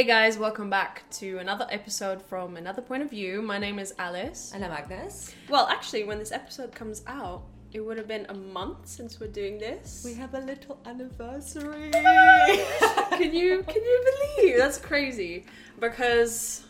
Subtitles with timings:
[0.00, 3.42] Hey guys, welcome back to another episode from another point of view.
[3.42, 4.54] My name is Alise.
[4.54, 5.34] And I'm Agness.
[5.50, 7.42] Well, actually, when this episode comes out,
[7.74, 10.00] it would have been a month since we're doing this.
[10.02, 11.90] We have a little anniversary.
[11.92, 15.44] can you can you believe that's crazy?
[15.78, 16.64] Because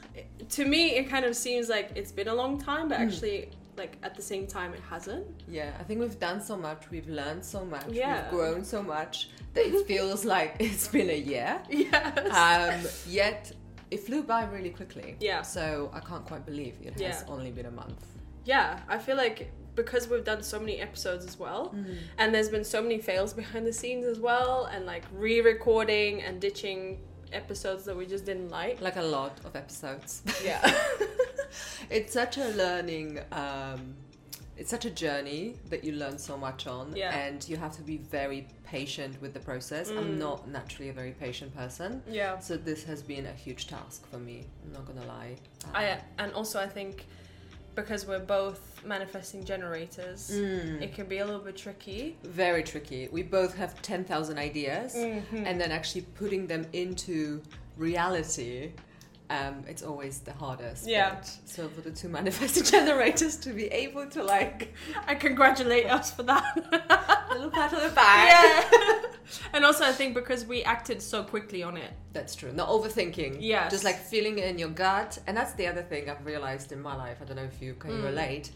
[0.48, 3.04] to me, it kind of seems like it's been a long time, but hmm.
[3.04, 3.50] actually,
[3.82, 5.26] like at the same time, it hasn't.
[5.58, 8.08] yeah, I think we've done so much, we've learned so much, Yeah.
[8.22, 9.14] we've grown so much
[9.54, 11.52] that it feels like it's been a year.
[11.70, 12.34] Yes.
[12.44, 12.78] Um,
[13.20, 13.40] yet
[13.94, 15.08] it flew by really quickly.
[15.28, 15.42] Yeah.
[15.56, 15.62] So
[15.98, 17.34] I can't quite believe it has Yeah.
[17.34, 18.02] only been a month.
[18.54, 19.38] yeah, I feel like
[19.80, 21.62] because we've done so many episodes as well,
[22.20, 26.34] and there's been so many fails behind the scenes as well, and like re-recording and
[26.46, 26.80] ditching
[27.32, 28.76] episodes that we just didn't like.
[28.88, 30.10] Like a lot of episodes.
[30.44, 30.60] Yeah.
[31.90, 33.94] it's such a learning um,
[34.56, 37.14] it's such a journey that you learn so much on Yeah.
[37.16, 41.12] and you have to be very patient with the process i'm not naturally a very
[41.12, 42.38] patient person yeah.
[42.38, 45.98] so this has been a huge task for me i'm not gonna lie Um, I
[46.18, 47.06] and also I think
[47.74, 50.82] because we're both manifesting generators, Mm.
[50.82, 52.16] it can be a little bit tricky.
[52.24, 55.46] very tricky we both have 10000 ideas Mm-hmm.
[55.46, 57.40] and then actually putting them into
[57.76, 58.72] reality
[59.30, 61.14] um, it's always the hardest Yeah.
[61.14, 61.30] bit.
[61.44, 64.74] so for the two manifesting generators to be able to like
[65.06, 66.44] I congratulate us for that.
[67.32, 69.02] little pat on the back yeah.
[69.54, 71.92] and also I think because we acted so quickly on it.
[72.12, 72.52] That's true.
[72.52, 73.36] Not overthinking.
[73.40, 73.68] Yeah.
[73.68, 75.18] Just like feeling it in your gut.
[75.28, 77.18] And that's the other thing I've realized in my life.
[77.22, 78.04] I don't know if you can Mm.
[78.04, 78.50] relate.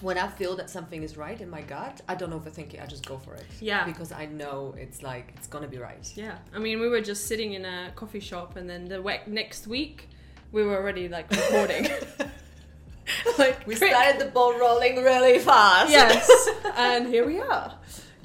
[0.00, 2.80] When I feel that something is right in my gut, I don't overthink it.
[2.82, 3.46] I just go for it.
[3.60, 3.84] Yeah.
[3.84, 6.12] Because I know it's like, it's to be right.
[6.16, 6.38] Yeah.
[6.54, 9.66] I mean, we were just sitting in a coffee shop and then the we- next
[9.66, 10.08] week
[10.52, 11.84] we were already like recording.
[13.38, 13.90] like We quick.
[13.92, 15.90] started the ball rolling really fast.
[15.90, 16.48] Yes.
[16.76, 17.74] and here we are.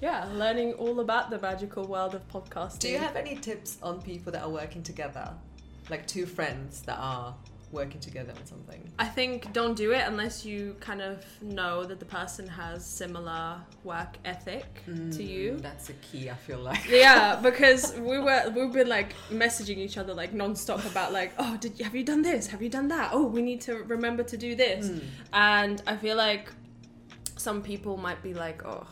[0.02, 2.80] Yeah, learning all about the magical world of podcasting.
[2.80, 5.34] Do you have any tips on people that are working together?
[5.90, 7.36] Like two friends that are
[7.72, 8.92] working together on something?
[8.98, 13.58] I think don't do it unless you kind of know that the person has similar
[13.84, 15.54] work ethic to you.
[15.54, 16.90] Mm, That's a key, I feel like.
[16.90, 21.58] Yeah, because we were we've been like messaging each other like non-stop about like, oh,
[21.58, 22.48] did you, have you done this?
[22.48, 23.12] Have you done that?
[23.14, 24.90] Oh, we need to remember to do this.
[24.90, 25.04] Mm.
[25.34, 26.50] And I feel like
[27.38, 28.86] some people might be like, oh,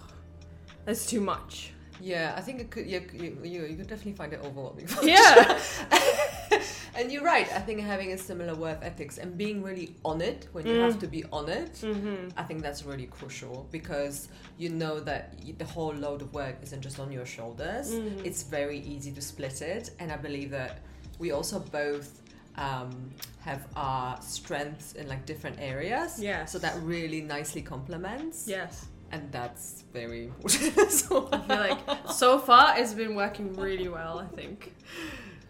[0.85, 1.73] that's too much.
[1.99, 2.85] Yeah, I think it could.
[2.87, 4.87] You, you, you, you could definitely find it overwhelming.
[5.03, 5.59] Yeah.
[6.95, 7.47] and you're right.
[7.53, 10.81] I think having a similar work ethics and being really on it when you Mm.
[10.85, 11.83] have to be on it,
[12.37, 16.81] I think that's really crucial because you know that the whole load of work isn't
[16.81, 17.91] just on your shoulders.
[17.91, 18.25] Mm.
[18.25, 20.79] It's very easy to split it, and I believe that
[21.19, 22.21] we also both.
[22.59, 26.51] Um, have our strengths in like different areas, Yes.
[26.51, 28.87] So that really nicely complements, Yes.
[29.11, 31.29] And that's very important as well.
[31.31, 31.79] I feel like
[32.11, 34.73] so far it's been working really well, I think.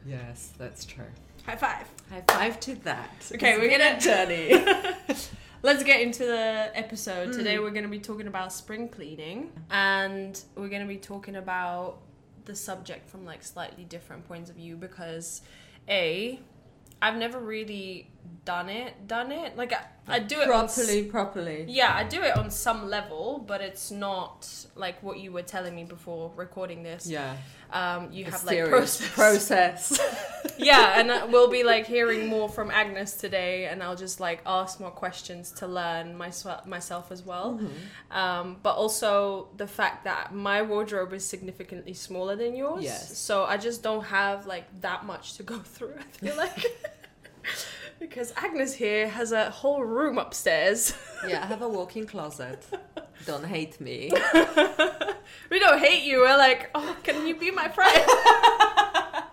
[0.06, 1.06] Yes, that's true.
[1.46, 1.88] High five.
[2.10, 3.10] High five to that.
[3.34, 5.16] Okay, It's we're gonna- a journey.
[5.64, 7.30] Let's get into the episode.
[7.30, 7.34] Mm.
[7.38, 11.36] Today we're going to be talking about spring cleaning and we're going to be talking
[11.36, 11.98] about
[12.46, 15.42] the subject from like slightly different points of view because
[15.90, 16.40] a
[17.02, 18.10] I've never really
[18.46, 19.58] done it, done it.
[19.58, 21.66] Like I, I do it on properly, properly.
[21.68, 25.76] yeah, I do it on some level, but it's not like what you were telling
[25.76, 27.08] me before recording this.
[27.08, 27.36] Yeah.
[27.74, 29.10] Um, you have like process.
[29.12, 30.00] process.
[30.58, 34.42] yeah, and uh, we'll be like hearing more from Agness today, and I'll just like
[34.46, 37.60] ask more questions to learn myself myself as well.
[37.62, 38.18] Mm-hmm.
[38.18, 43.18] Um, but also the fact that my wardrobe is significantly smaller than yours, Yes.
[43.18, 45.96] so I just don't have like that much to go through.
[46.00, 46.66] I feel like
[48.00, 50.94] because Agness here has a whole room upstairs.
[51.28, 52.66] yeah, I have a walk-in closet.
[53.26, 54.12] Don't hate me.
[55.50, 56.20] we don't hate you.
[56.20, 58.10] We're like, oh, can you be my friend?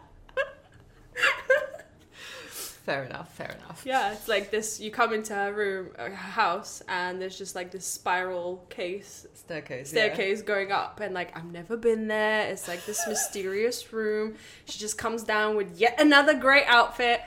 [2.48, 3.32] Fair enough.
[3.34, 3.82] Fair enough.
[3.86, 4.78] Yeah, it's like this.
[4.78, 9.26] You come into her room, uh, her house, and there's just like this spiral case
[9.34, 9.92] Staircase.
[9.92, 10.12] yeah.
[10.12, 12.48] staircase going up, and like I've never been there.
[12.48, 14.34] It's like this mysterious room.
[14.66, 17.22] She just comes down with yet another great outfit.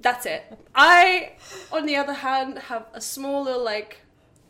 [0.00, 0.58] That's it.
[0.74, 1.32] I,
[1.70, 4.00] on the other hand, have a small little like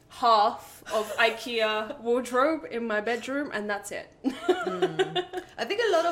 [0.08, 4.08] half of IKEA wardrobe in my bedroom, and that's it.
[4.25, 5.09] Lot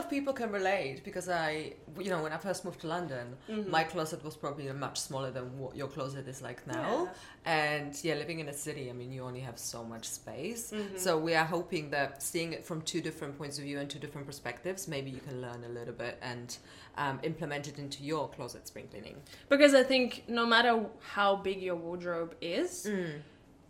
[0.09, 3.71] of people can relate because I, you know, when I first moved to London, Mm-hmm.
[3.71, 7.09] my closet was probably much smaller than what your closet is like now.
[7.45, 10.71] And yeah, living in a city, I mean, you only have so much space.
[10.73, 10.97] Mm-hmm.
[10.99, 13.99] So we are hoping that seeing it from two different points of view and two
[13.99, 16.57] different perspectives, maybe you can learn a little bit and
[16.97, 19.17] um, implement it into your closet spring cleaning.
[19.49, 20.85] Because I think no matter
[21.15, 23.21] how big your wardrobe is, Mm.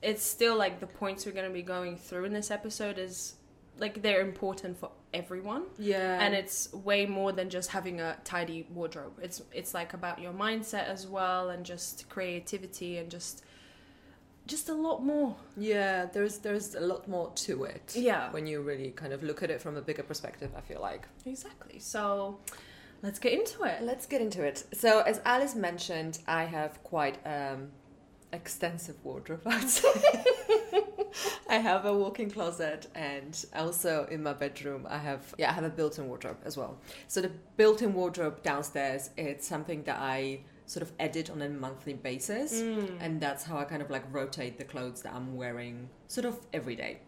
[0.02, 3.35] it's still like the points we're going to be going through in this episode is
[3.78, 6.20] like they're important for everyone Yeah.
[6.22, 10.32] and it's way more than just having a tidy wardrobe it's it's like about your
[10.32, 13.42] mindset as well and just creativity and just
[14.46, 17.92] just a lot more yeah, there's there's a lot more to it.
[17.94, 18.30] Yeah.
[18.32, 21.06] When you really kind of look at it from a bigger perspective, I feel like.
[21.26, 22.38] exactly so
[23.02, 24.64] let's get into it Let's get into it.
[24.72, 27.69] So, as Alise mentioned, I have quite um
[28.32, 29.42] extensive wardrobe.
[29.46, 30.25] I'd say.
[31.49, 35.64] I have a walk-in closet, and also in my bedroom, I have yeah, I have
[35.64, 36.78] a built-in wardrobe as well.
[37.06, 41.94] So the built-in wardrobe downstairs, it's something that I sort of edit on a monthly
[41.94, 42.60] basis,
[43.00, 46.38] and that's how I kind of like rotate the clothes that I'm wearing sort of
[46.52, 46.99] every day.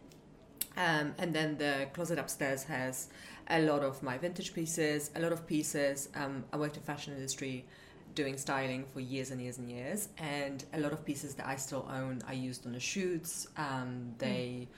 [0.77, 3.09] Um, and then the closet upstairs has
[3.49, 6.09] a lot of my vintage pieces, a lot of pieces.
[6.15, 7.67] Um, I worked in fashion industry
[8.15, 11.57] doing styling for years and years and years, and a lot of pieces that I
[11.57, 13.47] still own I used on the shoots.
[13.57, 14.69] Um, they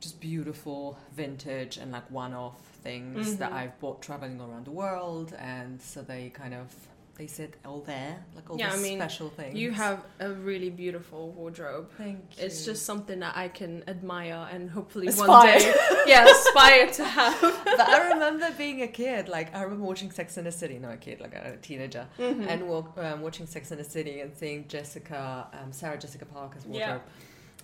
[0.00, 3.54] just beautiful vintage and like one-off things that Mhm.
[3.56, 6.68] I've bought traveling around the world, and so they kind of
[7.18, 9.54] they sit all there like all Yeah, these I mean, special things.
[9.54, 12.44] you have a really beautiful wardrobe Thank you.
[12.44, 15.28] it's just something that i can admire and hopefully Aspire.
[15.28, 15.74] one day
[16.06, 20.36] yeah aspire to have but I remember being a kid, like I remember watching Sex
[20.38, 22.46] in the City, not a kid, like a teenager, Mhm.
[22.48, 26.64] and walk, um, watching Sex in the City and seeing Jessica, um, Sarah Jessica Parker's
[26.64, 26.72] Yeah.
[26.88, 27.02] wardrobe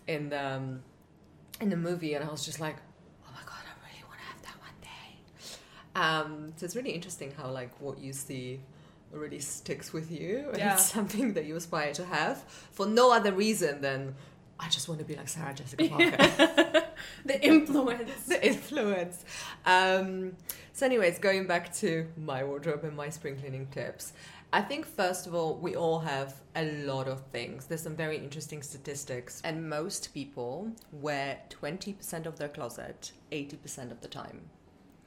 [0.06, 0.82] in the um,
[1.60, 2.76] in the movie, and I was just like,
[3.26, 5.10] oh my god, I really want to have that one day.
[5.94, 8.60] Um, so it's really interesting how like what you see
[9.12, 10.46] really sticks with you.
[10.48, 10.74] and Yeah.
[10.74, 14.14] It's something that you aspire to have for no other reason than
[14.58, 16.84] I just want to be like Sarah Jessica Parker.
[17.24, 19.24] the influence the influence.
[19.66, 20.36] Um,
[20.72, 24.12] so, anyways, going back to my wardrobe and my spring cleaning tips.
[24.54, 27.64] I think first of all, we all have a lot of things.
[27.64, 34.02] There's some very interesting statistics, and most people wear 20% of their closet 80% of
[34.02, 34.42] the time.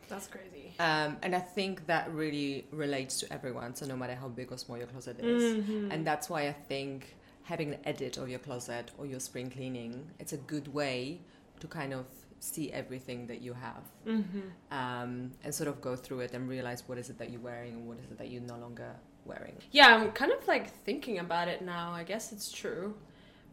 [0.08, 3.76] That's crazy Um, and I think that really relates to everyone.
[3.76, 5.92] So no matter how big or small your closet is, Mhm.
[5.94, 9.94] and that's why I think having an edit of your closet or your spring cleaning,
[10.20, 11.22] it's a good way
[11.62, 12.06] to kind of
[12.40, 14.52] see everything that you have Mhm.
[14.72, 17.74] um, and sort of go through it and realize what is it that you're wearing
[17.74, 19.56] and what is it that you're no longer wearing.
[19.72, 21.92] Yeah, I'm kind of like thinking about it now.
[21.92, 22.96] I guess it's true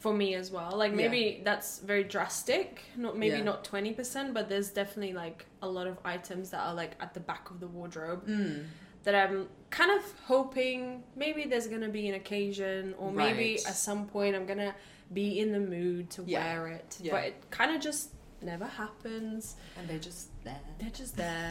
[0.03, 0.73] for me as well.
[0.77, 0.97] Like Yeah.
[0.97, 2.83] maybe that's very drastic.
[2.97, 3.45] Not maybe Yeah.
[3.45, 7.21] not 20%, but there's definitely like a lot of items that are like at the
[7.21, 8.65] back of the wardrobe Mm.
[9.05, 14.07] that I'm kind of hoping maybe there's to be an occasion or maybe at some
[14.09, 14.75] point I'm to
[15.13, 16.45] be in the mood to Yeah.
[16.45, 16.99] wear it.
[17.01, 17.13] Yeah.
[17.13, 18.11] But it kind of just
[18.41, 19.55] never happens.
[19.79, 20.61] And they're just there.
[20.79, 21.51] They're just there.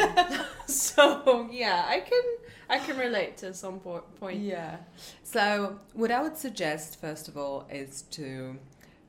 [0.68, 2.22] so, yeah, I can
[2.70, 4.40] I can relate to some point.
[4.40, 4.78] Yeah.
[5.24, 8.58] So, what I would suggest, first of all, is to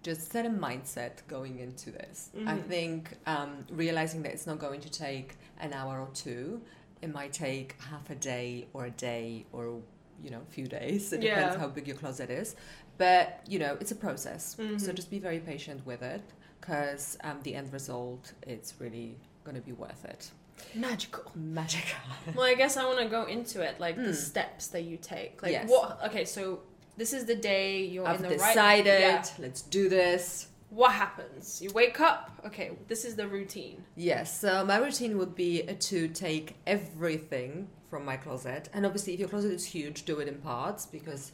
[0.03, 2.31] just set a mindset going into this.
[2.35, 2.65] I Mhm.
[2.67, 6.61] think um, realizing that it's not going to take an hour or two,
[7.03, 9.81] it might take half a day or a day or
[10.23, 11.13] you know a few days.
[11.13, 11.61] It depends Yeah.
[11.61, 12.57] how big your closet is,
[12.99, 14.57] but you know it's a process.
[14.57, 14.95] So Mhm.
[14.95, 16.23] just be very patient with it,
[16.61, 20.31] because um, the end result it's really going to be worth it.
[20.75, 21.31] Magical.
[21.35, 21.99] Magical.
[22.35, 24.15] Well, I guess I want to go into it, like the Mm.
[24.15, 25.43] steps that you take.
[25.43, 25.69] Like Yes.
[25.69, 25.99] what?
[26.07, 26.61] Okay, so
[26.97, 28.91] this is the day you're I've in the decided.
[28.91, 29.01] right.
[29.01, 29.25] Yeah.
[29.39, 30.49] Let's do this.
[30.71, 31.61] What happens?
[31.61, 32.31] You wake up.
[32.47, 33.85] Okay, this is the routine.
[33.97, 39.21] Yes, so my routine would be to take everything from my closet, and obviously, if
[39.21, 41.33] your closet is huge, do it in parts because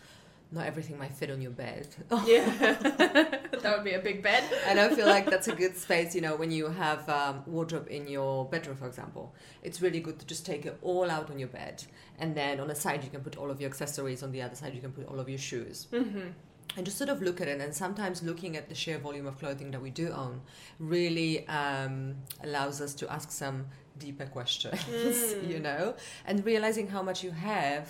[0.50, 1.87] not everything might fit on your bed.
[2.26, 4.43] Yeah, that would be a big bed.
[4.67, 7.88] and I feel like that's a good space, you know, when you have um, wardrobe
[7.90, 9.35] in your bedroom, for example.
[9.62, 11.85] It's really good to just take it all out on your bed,
[12.19, 14.23] and then on the side you can put all of your accessories.
[14.23, 15.87] On the other side, you can put all of your shoes.
[15.93, 16.28] Mm-hmm.
[16.76, 19.38] and just sort of look at it and sometimes looking at the sheer volume of
[19.38, 20.40] clothing that we do own
[20.78, 22.14] really um,
[22.45, 23.67] allows us to ask some
[23.99, 25.49] deeper questions Mm.
[25.50, 25.95] you know
[26.26, 27.87] and realizing how much you have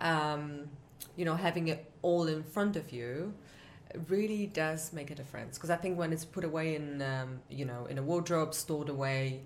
[0.00, 0.68] um,
[1.16, 3.34] you know having it all in front of you
[4.08, 7.64] really does make a difference because i think when it's put away in um, you
[7.64, 9.42] know in a wardrobe stored away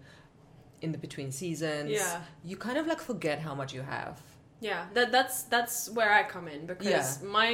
[0.83, 2.21] in the between seasons Yeah.
[2.45, 4.21] you kind of like forget how much you have
[4.61, 7.51] Yeah, that that's that's where I come in because my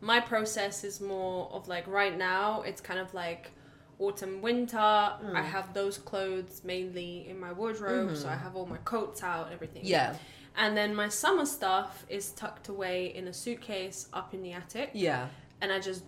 [0.00, 3.50] my process is more of like right now it's kind of like
[3.98, 4.76] autumn winter.
[4.78, 5.34] Mm.
[5.34, 9.44] I have those clothes mainly in my wardrobe, so I have all my coats out,
[9.46, 9.82] and everything.
[9.82, 9.96] Mm-hmm.
[9.96, 10.14] yeah
[10.56, 14.90] And then my summer stuff is tucked away in a suitcase up in the attic,
[14.94, 15.28] yeah
[15.62, 16.04] and I just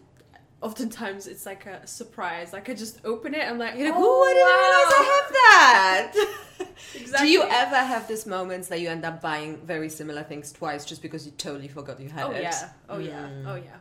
[0.62, 2.52] oftentimes it's like a surprise.
[2.52, 5.32] Like I just open it, I'm like, You're like, oh, I didn't realize I have
[5.32, 6.72] that.
[6.94, 7.26] Exactly.
[7.26, 10.84] Do you ever have these moments that you end up buying very similar things twice
[10.84, 12.28] just because you totally forgot you had it?
[12.28, 12.42] oh it?
[12.42, 13.46] yeah oh yeah Mm.
[13.46, 13.76] oh yeah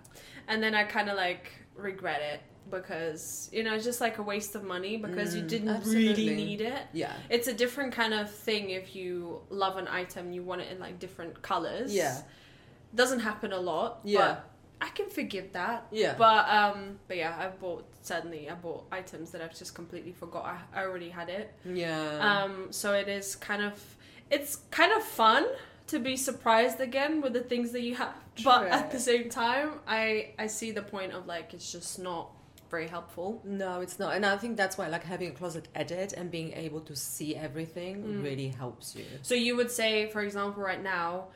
[0.47, 4.23] and then i kind of like regret it because you know it's just like a
[4.23, 6.29] waste of money because you Mm, didn't absolutely.
[6.29, 6.81] really need it.
[6.93, 7.13] Yeah.
[7.29, 10.79] It's a different kind of thing if you love an item, you want it in
[10.79, 11.93] like different colors.
[11.93, 12.17] Yeah.
[12.95, 13.99] doesn't happen a lot.
[14.03, 14.19] Yeah.
[14.19, 14.47] but
[14.87, 15.85] I can forgive that.
[15.91, 16.15] Yeah.
[16.17, 20.43] But um, but yeah, i've bought suddenly I bought items that I've just completely forgot
[20.45, 21.53] I, I already had it.
[21.65, 22.17] yeah.
[22.43, 23.73] Um, so it is kind of
[24.31, 25.45] it's kind of fun
[25.87, 28.13] to be surprised again with the things that you have,
[28.45, 32.29] but at the same time, I I see the point of like it's just not
[32.71, 33.41] very helpful.
[33.43, 34.15] No, it's not.
[34.15, 37.35] And I think that's why like having a closet edit and being able to see
[37.35, 38.23] everything Mm.
[38.23, 39.05] really helps you.
[39.21, 41.27] So you would say, for example, right now,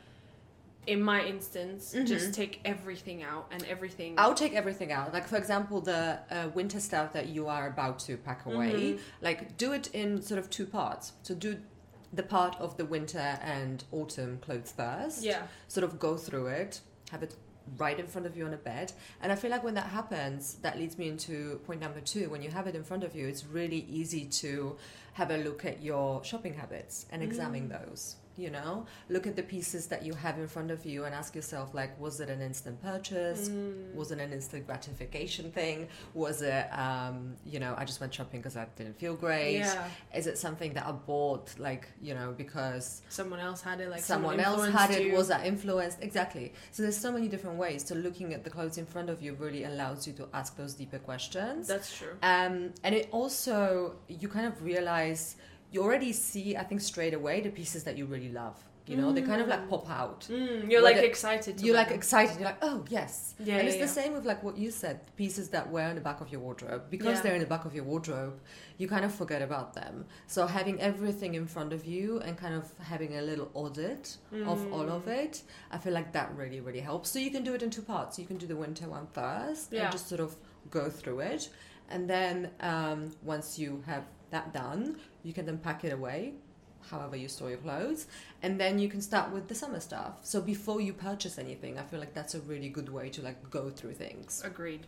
[0.87, 2.05] in my instance, Mhm.
[2.07, 4.15] just take everything out and everything.
[4.17, 5.13] I'll take everything out.
[5.13, 8.99] Like for example, the uh, winter stuff that you are about to pack away, Mhm.
[9.21, 11.13] like do it in sort of two parts.
[11.23, 11.57] So do
[12.13, 15.23] the part of the winter and autumn clothes first.
[15.23, 15.47] Yeah.
[15.67, 17.35] Sort of go through it, have it
[17.77, 18.91] right in front of you on a bed.
[19.22, 22.29] And I feel like when that happens, that leads me into point number two.
[22.29, 24.77] When you have it in front of you, it's really easy to
[25.13, 27.88] have a look at your shopping habits and examine mm.
[27.88, 28.17] those.
[28.37, 31.35] You know, look at the pieces that you have in front of you and ask
[31.35, 33.49] yourself, like, was it an instant purchase?
[33.49, 33.93] Mm.
[33.95, 35.87] Was it an instant gratification thing?
[36.13, 39.59] Was it, um, you know, I just went shopping because I didn't feel great?
[39.59, 39.87] Yeah.
[40.13, 44.01] Is it something that I bought, like, you know, because Someone else had it, like
[44.01, 45.07] someone, else influenced had it?
[45.07, 45.13] you.
[45.13, 45.99] Was that influenced?
[46.01, 46.53] Exactly.
[46.71, 47.85] So there's so many different ways.
[47.87, 50.73] So looking at the clothes in front of you really allows you to ask those
[50.73, 51.67] deeper questions.
[51.67, 52.17] That's true.
[52.21, 55.37] Um, and it also, you kind of realize,
[55.75, 58.58] you already see, I think, straight away the pieces that you really love.
[58.91, 60.22] You know, they kind of like pop out.
[60.29, 61.58] Mm, you're like it- excited.
[61.58, 61.98] To You're like them.
[62.01, 62.36] excited.
[62.39, 63.13] You're like, oh yes.
[63.48, 63.88] Yeah, and it's yeah.
[63.88, 66.41] the same with like what you said, pieces that were in the back of your
[66.46, 66.84] wardrobe.
[66.96, 67.22] Because Yeah.
[67.24, 68.36] they're in the back of your wardrobe,
[68.77, 70.05] you kind of forget about them.
[70.36, 74.03] So having everything in front of you and kind of having a little audit
[74.51, 75.17] of all of Mm.
[75.24, 75.34] it,
[75.75, 77.08] I feel like that really, really helps.
[77.10, 78.20] So you can do it in two parts.
[78.22, 80.32] You can do the winter one first and just sort of
[80.70, 81.50] go through it.
[81.94, 83.00] And then um,
[83.34, 84.03] once you have
[84.37, 84.83] that done,
[85.23, 86.19] you can then pack it away
[86.91, 88.05] however you store your clothes
[88.43, 91.83] and then you can start with the summer stuff so before you purchase anything i
[91.89, 94.81] feel like that's a really good way to like go through things Agreed.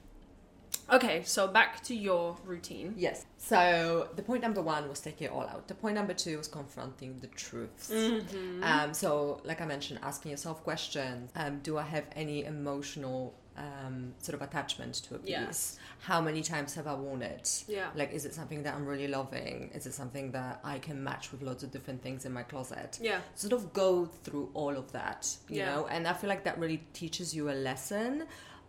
[0.93, 2.93] Okay, so back to your routine.
[2.97, 6.37] yes so the point number one was taking it all out the point number two
[6.37, 8.63] was confronting the truths Mm-hmm.
[8.63, 14.13] um, so like i mentioned asking yourself questions um, do i have any emotional um,
[14.19, 15.79] sort of attachment to a piece Yes.
[15.99, 17.87] how many times have i worn it Yeah.
[17.95, 21.31] like is it something that i'm really loving is it something that i can match
[21.31, 23.21] with lots of different things in my closet Yeah.
[23.35, 25.69] sort of go through all of that, you Yeah.
[25.75, 28.25] know, and I feel like that really teaches you a lesson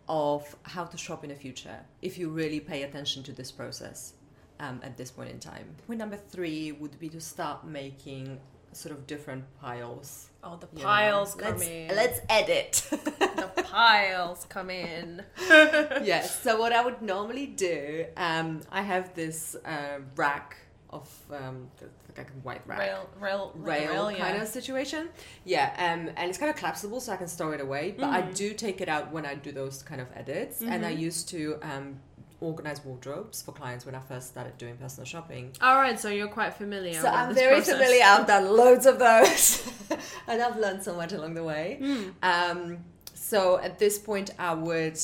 [0.07, 4.13] of how to shop in the future if you really pay attention to this process
[4.59, 5.67] um, at this point in time.
[5.87, 8.39] Point number three would be to start making
[8.71, 10.29] sort of different piles.
[10.43, 10.85] Oh, the you know.
[10.85, 11.87] piles come let's, in.
[11.89, 12.87] Let's edit.
[12.89, 15.23] the piles come in.
[15.49, 16.41] yes.
[16.41, 20.57] So what I would normally do, um, I have this uh, rack
[20.91, 21.69] of um,
[22.17, 22.79] like a white rack.
[22.79, 24.17] Rail, rail, rail, yeah.
[24.17, 25.09] kind of situation.
[25.45, 27.93] Yeah, um, and it's kind of collapsible, so I can store it away.
[27.97, 28.35] But I Mhm.
[28.35, 30.61] do take it out when I do those kind of edits.
[30.61, 30.99] And I Mhm.
[30.99, 31.99] used to um,
[32.41, 35.51] organize wardrobes for clients when I first started doing personal shopping.
[35.61, 36.93] All right, so you're quite familiar.
[36.93, 37.73] So I'm very process.
[37.73, 38.03] familiar.
[38.03, 39.69] I've done loads of those,
[40.27, 41.79] and I've learned so much along the way.
[41.81, 42.13] Mm.
[42.23, 42.77] Um,
[43.13, 44.99] so at this point, I would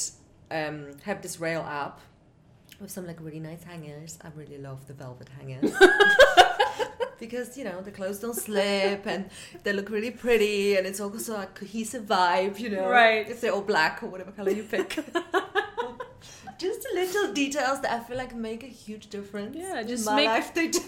[0.52, 2.00] um, have this rail up
[2.80, 4.18] with some like really nice hangers.
[4.22, 5.72] I really love the velvet hangers.
[7.18, 9.30] Because you know the clothes don't slip and
[9.64, 12.90] they look really pretty and it's also a cohesive vibe, you know.
[12.90, 13.28] Right.
[13.28, 15.00] If they're all black or whatever color you pick.
[16.58, 19.56] just the little details that I feel like make a huge difference.
[19.58, 20.82] Yeah, just my make- life they do.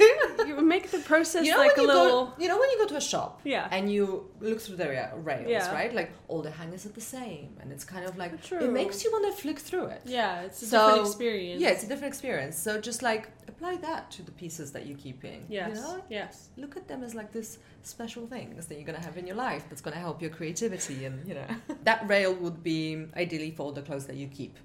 [0.48, 2.26] You make the process You know like a little.
[2.28, 3.68] go, you know when you go to a shop Yeah.
[3.72, 5.72] and you look through the rails, Yeah.
[5.74, 5.94] right?
[5.94, 8.60] Like all the hangers are the same, and it's kind of like True.
[8.60, 10.02] it makes you want to flick through it.
[10.06, 11.62] Yeah, it's a So, different experience.
[11.62, 12.58] Yeah, it's a different experience.
[12.58, 15.46] So just like apply that to the pieces that you're keeping.
[15.50, 15.70] Yes.
[15.70, 16.04] You know?
[16.10, 16.50] Yes.
[16.58, 19.64] Look at them as like this special things that you're gonna have in your life
[19.70, 21.48] that's gonna help your creativity and you know.
[21.84, 24.58] that rail would be ideally for all the clothes that you keep.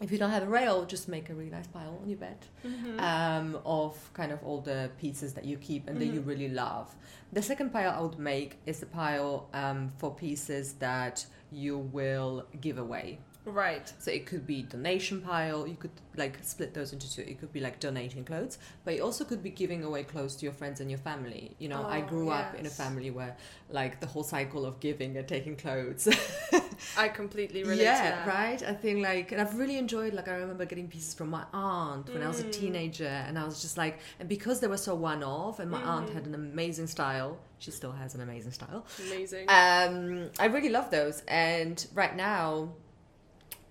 [0.00, 2.38] If you don't have a rail, just make a really nice pile on your bed
[2.64, 3.00] Mhm.
[3.00, 6.26] um, of kind of all the pieces that you keep and that you Mhm.
[6.26, 6.94] really love.
[7.32, 12.46] The second pile I would make is a pile um, for pieces that you will
[12.60, 13.18] give away.
[13.44, 13.90] right.
[13.98, 15.66] So it could be donation pile.
[15.66, 17.22] You could like split those into two.
[17.22, 20.44] It could be like donating clothes, but it also could be giving away clothes to
[20.44, 21.56] your friends and your family.
[21.58, 23.34] You know, I Oh, grew up in a family where
[23.70, 26.06] like the whole cycle of giving and taking clothes.
[26.96, 28.26] I completely relate yeah, to that.
[28.26, 28.62] right.
[28.62, 30.14] I think like, and I've really enjoyed.
[30.14, 32.52] Like, I remember getting pieces from my aunt when I was a Mm.
[32.52, 36.08] teenager, and I was just like, and because they were so one-off, and my aunt
[36.10, 36.14] Mm.
[36.14, 37.38] had an amazing style.
[37.58, 38.84] She still has an amazing style.
[39.06, 39.48] Amazing.
[39.48, 42.70] Um, I really love those, and right now,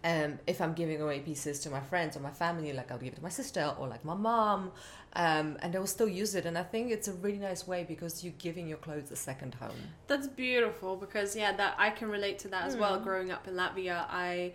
[0.03, 3.13] um, if I'm giving away pieces to my friends or my family, like I'll give
[3.13, 4.71] it to my sister or like my mom,
[5.17, 6.45] um, and they will still use it.
[6.45, 9.55] And I think it's a really nice way because you're giving your clothes a second
[9.55, 9.71] home.
[10.05, 12.99] That's beautiful because yeah, that I can relate to that as well.
[12.99, 13.03] Mm.
[13.03, 14.53] Growing up in Latvia, I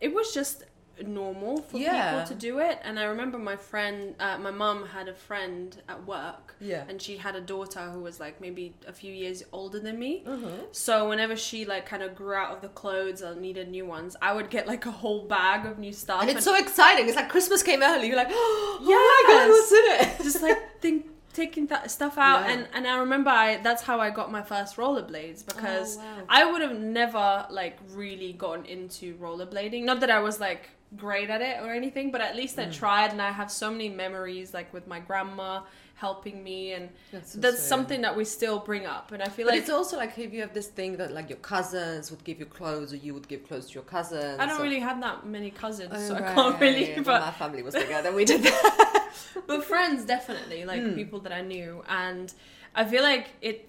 [0.00, 0.64] it was just
[1.04, 2.10] normal for Yeah.
[2.12, 5.76] people to do it, and I remember my friend, uh, my mum had a friend
[5.88, 6.84] at work, Yeah.
[6.88, 10.22] and she had a daughter who was like maybe a few years older than me.
[10.26, 10.66] Mm-hmm.
[10.72, 14.16] So whenever she like kind of grew out of the clothes or needed new ones,
[14.22, 16.22] I would get like a whole bag of new stuff.
[16.22, 17.06] And it's so exciting.
[17.08, 18.06] It's like Christmas came early.
[18.08, 19.48] You're like, oh my god, Yes.
[19.50, 20.24] what's in it?
[20.30, 22.52] just like think taking that stuff out Yeah.
[22.54, 26.22] and and I remember I that's how I got my first rollerblades because Oh, wow.
[26.30, 31.30] I would have never like really gotten into rollerblading not that I was like great
[31.30, 32.72] at it or anything but at least I Mm.
[32.74, 35.62] tried and I have so many memories like with my grandma
[35.94, 39.46] helping me and That's, so that's something that we still bring up and I feel
[39.46, 42.22] But like it's also like if you have this thing that like your cousins would
[42.22, 44.38] give you clothes or you would give clothes to your cousins.
[44.38, 47.20] I don't or- really have that many cousins Oh, so I can't really Well, but
[47.22, 49.08] my family was bigger than we did that.
[49.46, 50.94] but friends definitely like Mm.
[50.94, 52.32] people that i knew and
[52.74, 53.68] i feel like it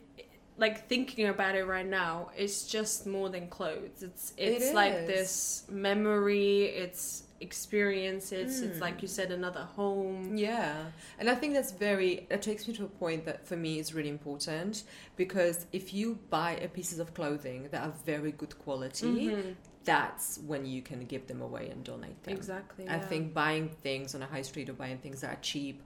[0.58, 5.06] like thinking about it right now it's just more than clothes it's It it's like
[5.08, 8.82] this memory it's experiences it's Mm.
[8.82, 10.86] like you said another home Yeah,
[11.20, 12.26] and I think that's very.
[12.30, 14.84] That takes me to a point that for me is really important
[15.16, 19.56] because if you buy a pieces of clothing that are very good quality, Mhm.
[19.84, 22.34] that's when you can give them away and donate them.
[22.36, 23.08] exactly I yeah.
[23.08, 25.82] think buying things on a high street or buying things that are cheap,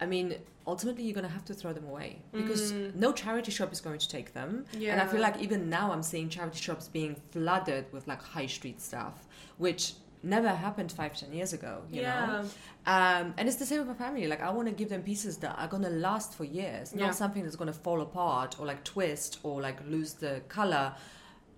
[0.00, 0.34] I mean,
[0.66, 2.94] ultimately you're gonna have to throw them away because Mm.
[2.96, 4.64] no charity shop is going to take them.
[4.72, 8.22] yeah And I feel like even now I'm seeing charity shops being flooded with like
[8.22, 9.26] high street stuff,
[9.58, 12.40] which never happened five, ten years ago, you yeah know?
[12.86, 14.26] Um, and it's the same with my family.
[14.26, 17.42] Like I want to give them pieces that are gonna last for years, not something
[17.44, 20.94] that's gonna fall apart or like twist or like lose the color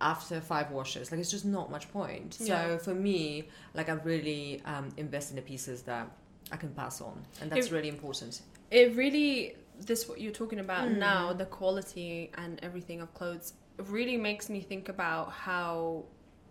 [0.00, 1.10] after five washes.
[1.10, 2.36] Like it's just not much point.
[2.40, 2.46] Yeah.
[2.46, 6.06] So for me, like I really um, invest in the pieces that
[6.52, 8.42] I can pass on, and that's It- really important.
[8.70, 10.98] it really this what you're talking about Mm.
[10.98, 16.04] now the quality and everything of clothes really makes me think about how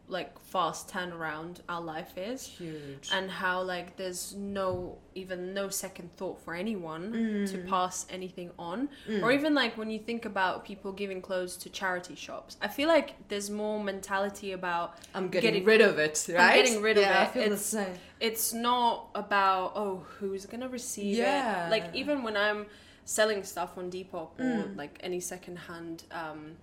[0.10, 3.10] like fast turnaround our life is Huge.
[3.12, 8.88] and how like there's no even no second thought for anyone to pass anything on
[9.10, 9.22] Mm.
[9.24, 12.88] or even like when you think about people giving clothes to charity shops i feel
[12.88, 16.64] like there's more mentality about I'm getting, getting- rid of it, right?
[16.64, 17.28] getting rid of yeah, it.
[17.28, 17.94] I feel It's- the same.
[18.22, 21.68] it's not about oh who's gonna receive Yeah.
[21.68, 22.66] it like even when i'm
[23.04, 24.78] selling stuff on depop or Mm.
[24.78, 26.56] like any secondhand um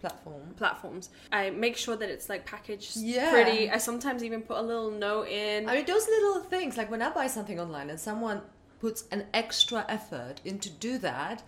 [0.00, 0.54] Platform.
[0.56, 3.30] platforms i make sure that it's like packaged Yeah.
[3.32, 6.88] pretty i sometimes even put a little note in I mean, those little things, like
[6.90, 8.42] when I buy something online and someone
[8.80, 11.42] puts an extra effort into do that,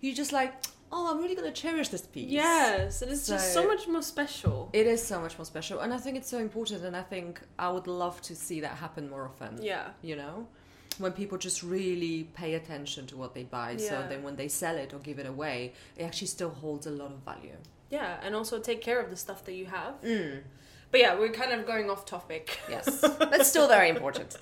[0.00, 0.52] you just like,
[0.90, 2.30] oh, I'm really gonna cherish this piece.
[2.30, 5.80] yes and it's just so So- much more special It is so much more special,
[5.80, 8.76] and I think it's so important, and I think I would love to see that
[8.84, 9.52] happen more often.
[9.62, 10.46] yeah You know,
[10.98, 14.76] when people just really pay attention to what they buy, so then when they sell
[14.84, 15.56] it or give it away,
[15.98, 17.56] it actually still holds a lot of value.
[17.90, 20.40] Yeah and also take care of the stuff that you have Mm.
[20.90, 24.36] but yeah we're kind of going off topic Yes, but still very important.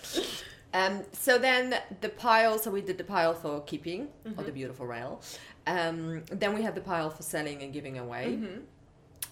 [0.74, 4.84] Um, so then the pile, so we did the pile for keeping, or the beautiful
[4.86, 5.22] rail.
[5.66, 8.24] Um, then we have the pile for selling and giving away.
[8.38, 8.60] Mhm.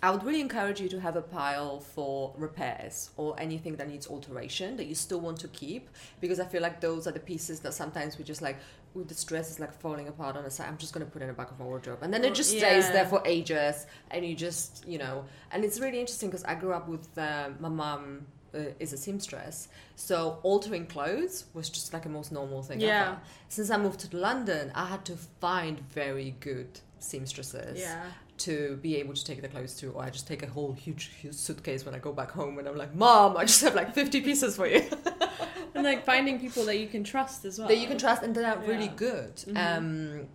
[0.02, 4.06] I would really encourage you to have a pile for repairs or anything that needs
[4.08, 5.88] alteration that you still want to keep
[6.20, 8.58] because I feel like those are the pieces that sometimes we just like,
[8.96, 10.68] ooh, this dress is like falling apart on the side.
[10.68, 11.98] I'm just going to put it in the back of my wardrobe.
[12.02, 12.92] And then it just stays Yeah.
[12.92, 16.72] there for ages and you just, you know, and it's really interesting because I grew
[16.72, 22.06] up with uh, my mom Uh, is a seamstress, so altering clothes was just like
[22.06, 23.02] a most normal thing Yeah.
[23.02, 23.20] ever.
[23.48, 28.04] Since I moved to London, I had to find very good seamstresses yeah
[28.38, 31.10] to be able to take the clothes to, or I just take a whole huge,
[31.20, 33.94] huge suitcase when I go back home and I'm like, Mom, I just have like
[33.94, 34.84] 50 pieces for you
[35.74, 38.34] and like finding people that you can trust as well that you can trust and
[38.34, 38.92] that are really Yeah.
[38.96, 39.34] good.
[39.36, 39.76] Mhm.
[39.78, 40.28] Um,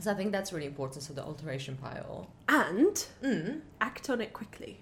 [0.00, 1.02] so I think that's really important.
[1.02, 2.28] So the alteration pile.
[2.48, 4.78] and Mm, act on it quickly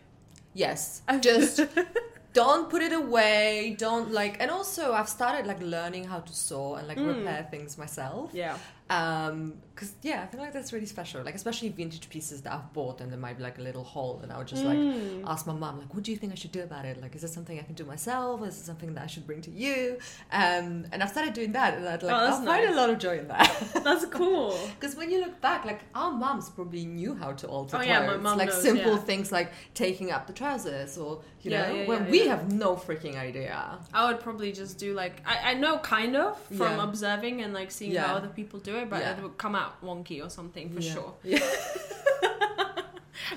[0.54, 1.60] yes, just
[2.32, 3.74] don't put it away.
[3.78, 7.08] Don't like, and also I've started like learning how to sew and like Mm.
[7.18, 8.30] repair things myself.
[8.32, 8.56] yeah
[8.90, 11.22] Um, cause yeah, I feel like that's really special.
[11.22, 14.20] Like especially vintage pieces that I've bought and there might be like a little hole,
[14.22, 15.22] and I would just like Mm.
[15.26, 17.22] ask my mom like what do you think i should do about it like is
[17.22, 19.98] this something i can do myself is it something that i should bring to you
[20.32, 22.98] um and i've started doing that and i'd like Oh, i find a lot of
[22.98, 23.50] joy in that
[23.84, 24.56] That's cool.
[24.80, 27.88] because when you look back like our moms probably knew how to alter Oh, clothes
[27.88, 28.98] yeah, my mum like knows, simple yeah.
[29.10, 32.76] things like taking up the trousers or you Yeah, know yeah, when we have no
[32.76, 37.42] freaking idea I would probably just do like I, I know kind of from observing
[37.42, 39.16] and like seeing how other people do it, but Yeah.
[39.16, 40.92] it would come out wonky or something for Yeah.
[40.94, 41.14] sure.
[41.24, 41.40] yeah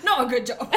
[0.03, 0.73] Not a good job.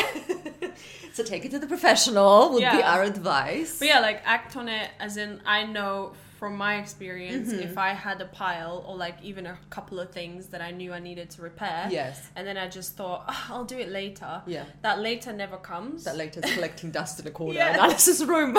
[1.13, 3.79] so take it to the professional would be our advice.
[3.79, 7.63] But yeah, like act on it as in I know from my experience Mm-hmm.
[7.63, 10.93] if I had a pile or like even a couple of things that I knew
[10.93, 11.89] I needed to repair.
[11.91, 12.29] Yes.
[12.35, 14.43] And then I just thought, "Ah, I'll do it later.
[14.47, 14.65] Yeah.
[14.83, 16.05] That later never comes.
[16.05, 17.75] That later is collecting dust in a corner Yeah.
[17.75, 18.59] in Alise's room.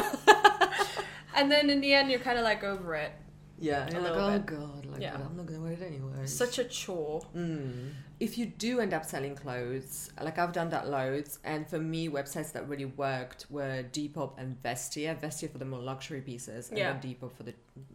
[1.36, 3.12] and then in the end you're kinda like over it.
[3.60, 3.90] Yeah.
[3.92, 4.46] You're like, oh bit.
[4.46, 5.16] god, like Yeah.
[5.16, 6.26] I'm not gonna wear it anyway.
[6.26, 7.26] Such a chore.
[7.36, 7.92] Mm.
[8.20, 12.08] If you do end up selling clothes, like I've done that loads, and for me,
[12.08, 15.20] websites that really worked were Depop and Vestiaire.
[15.20, 16.94] Vestiaire for the more luxury pieces, and Yeah.
[16.94, 17.54] then Depop for the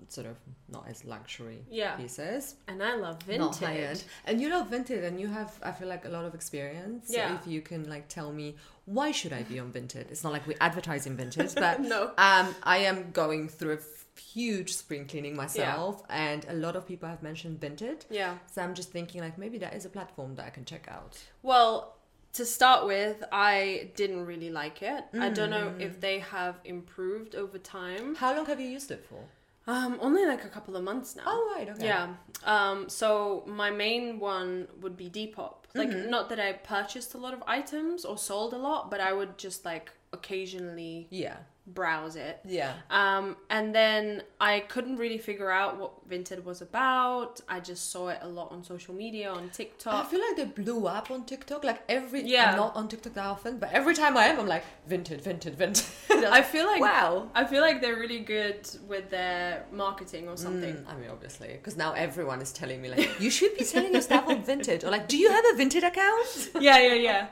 [0.09, 0.37] sort of
[0.69, 1.97] not as luxury Yeah.
[1.97, 2.57] pieces.
[2.69, 3.89] And I love Not high vintage.
[3.89, 4.05] end.
[4.27, 7.09] And you love vintage, and you have, I feel like, a lot of experience.
[7.09, 7.39] So Yeah.
[7.41, 10.11] if you can like tell me why should I be on Vinted?
[10.11, 12.09] It's not like we're advertising Vinted, but No.
[12.19, 13.77] um, I am going through a
[14.19, 18.05] huge spring cleaning myself, and a lot of people have mentioned Vinted.
[18.11, 18.39] Yeah.
[18.53, 21.19] So I'm just thinking like maybe that is a platform that I can check out.
[21.43, 21.97] Well,
[22.35, 25.05] to start with, I didn't really like it.
[25.19, 25.81] I don't know Mm.
[25.81, 28.15] if they have improved over time.
[28.15, 29.25] How long have you used it for?
[29.67, 31.25] Um, only like a couple of months now.
[31.27, 31.87] Oh right, okay.
[31.87, 32.15] Yeah.
[32.45, 35.55] Um, so my main one would be Depop.
[35.75, 36.11] Like, Mm-hmm.
[36.11, 39.37] not that I purchased a lot of items or sold a lot, but I would
[39.39, 41.37] just like occasionally Yeah.
[41.75, 42.41] Browse it.
[42.45, 42.75] Yeah.
[42.91, 47.41] Um, and then I couldn't really figure out what Vinted was about.
[47.49, 50.07] I just saw it a lot on social media, on TikTok.
[50.07, 51.65] I feel like they blew up on TikTok.
[51.65, 52.51] Like every Yeah.
[52.51, 55.55] I'm not on TikTok that often, but every time I am, I'm like Vinted, Vinted,
[55.57, 55.89] Vinted.
[56.11, 57.29] I feel like wow.
[57.35, 60.75] I feel like they're really good with their marketing or something.
[60.75, 63.93] Mm, I mean, obviously, because now everyone is telling me like, you should be selling
[63.93, 66.51] your stuff on Vinted, or like, do you have a Vinted account?
[66.61, 67.27] yeah, yeah, yeah.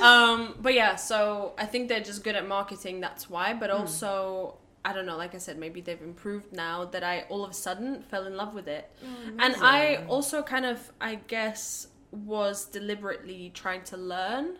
[0.00, 3.00] Um, but yeah, so I think they're just good at marketing.
[3.00, 3.54] That's why.
[3.54, 4.54] But also, Mm.
[4.84, 5.16] I don't know.
[5.16, 8.36] Like I said, maybe they've improved now that I all of a sudden fell in
[8.36, 8.90] love with it.
[9.02, 14.58] Mm, and I also kind of, I guess, was deliberately trying to learn.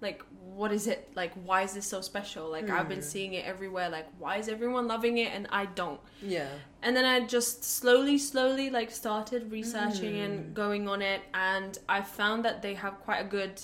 [0.00, 1.10] Like, what is it?
[1.14, 2.50] Like, why is this so special?
[2.50, 3.04] Like, I've been mm.
[3.04, 3.88] seeing it everywhere.
[3.88, 6.00] Like, why is everyone loving it and I don't?
[6.22, 6.48] Yeah.
[6.82, 12.00] And then I just slowly, slowly like started researching and going on it, and I
[12.02, 13.60] found that they have quite a good.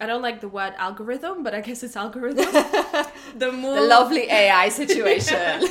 [0.00, 2.46] I don't like the word algorithm, but I guess it's algorithm.
[3.38, 5.68] the more The lovely AI situation.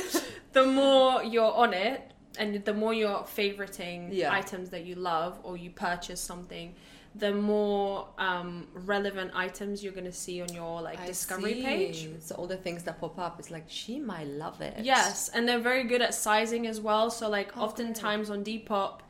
[0.52, 4.32] the more you're on it, and the more you're favoriting Yeah.
[4.32, 6.74] items that you love, or you purchase something,
[7.16, 11.64] the more um, relevant items you're gonna see on your like I discovery see.
[11.64, 12.08] page.
[12.20, 14.74] So all the things that pop up, it's like she might love it.
[14.84, 17.10] Yes, and they're very good at sizing as well.
[17.10, 19.00] So like Oh, oftentimes on Depop,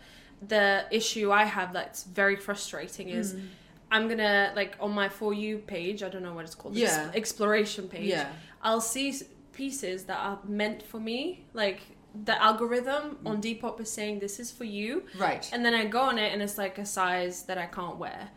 [0.49, 3.49] the issue I have that's very frustrating is Mm.
[3.91, 6.03] I'm gonna like on my for you page.
[6.03, 6.75] I don't know what it's called.
[6.77, 7.07] Yeah.
[7.09, 8.09] ex- exploration page.
[8.11, 8.29] Yeah.
[8.63, 9.15] I'll see
[9.53, 11.45] pieces that are meant for me.
[11.55, 11.81] Like
[12.25, 13.27] the algorithm Mm.
[13.31, 15.49] on Depop is saying this is for you, Right.
[15.53, 18.31] and then I go on it and it's like a size that I can't wear,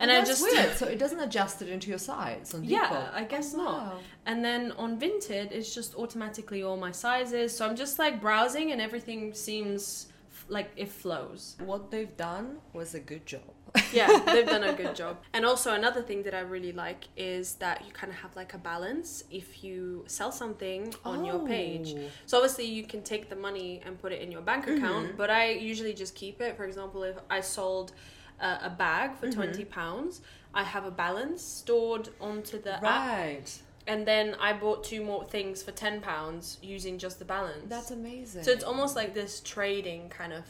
[0.00, 0.72] and I That's just weird.
[0.80, 2.68] So it doesn't adjust it into your size on Depop.
[2.70, 3.72] Yeah, I guess Oh, not.
[3.86, 3.98] wow.
[4.26, 7.56] And then on Vinted, it's just automatically all my sizes.
[7.56, 10.08] So I'm just like browsing and everything seems
[10.50, 11.56] like it flows.
[11.64, 13.42] What they've done was a good job.
[13.92, 15.18] Yeah, they've done a good job.
[15.32, 18.52] And also, another thing that I really like is that you kind of have like
[18.54, 21.94] a balance if you sell something on your page.
[21.96, 22.02] Oh.
[22.26, 25.30] So obviously, you can take the money and put it in your bank account, but
[25.30, 26.56] I usually just keep it.
[26.56, 27.92] For example, if I sold
[28.40, 30.20] uh, a bag for 20 pounds,
[30.54, 33.58] I have a balance stored onto the app Right.
[33.90, 37.64] And then I bought two more things for ten pounds using just the balance.
[37.68, 38.44] That's amazing.
[38.44, 40.44] so it's almost like this trading kind of.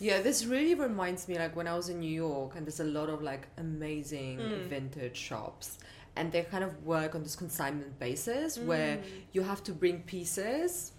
[0.00, 2.90] Yeah, this really reminds me like when I was in New York and there's a
[2.98, 5.78] lot of like amazing vintage shops
[6.16, 8.98] and they kind of work on this consignment basis where
[9.32, 10.92] you have to bring pieces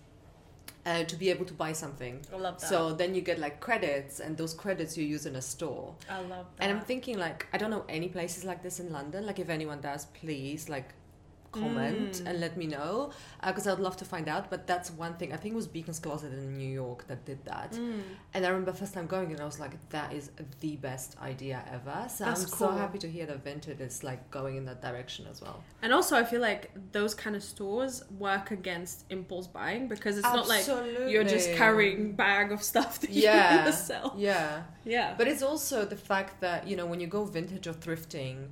[0.87, 2.15] uh, to be able to buy something.
[2.33, 2.69] I love that.
[2.69, 5.93] So then you get like credits and those credits you use in a store.
[6.09, 6.63] I love that.
[6.63, 9.25] And I'm thinking like I don't know any places like this in London.
[9.29, 10.89] Like if anyone does, please like
[11.61, 12.27] comment Mm.
[12.27, 13.11] and let me know
[13.45, 14.49] because I'd love to find out.
[14.49, 15.33] But that's one thing.
[15.33, 17.71] I think it was Beacon's Closet in New York that did that.
[17.73, 18.01] Mm.
[18.33, 21.63] And I remember first time going and I was like, that is the best idea
[21.71, 21.97] ever.
[22.09, 25.25] So That's I'm so happy to hear that Vinted is like going in that direction
[25.31, 25.63] as well.
[25.81, 30.23] And also, I feel like those kind of stores work against impulse buying because it's
[30.37, 30.65] not like
[31.11, 33.71] you're just carrying bag of stuff that Yeah.
[33.71, 34.13] sell.
[34.17, 34.63] Yeah.
[34.85, 35.15] Yeah.
[35.17, 38.47] But it's also the fact that, you know, when you go vintage or thrifting,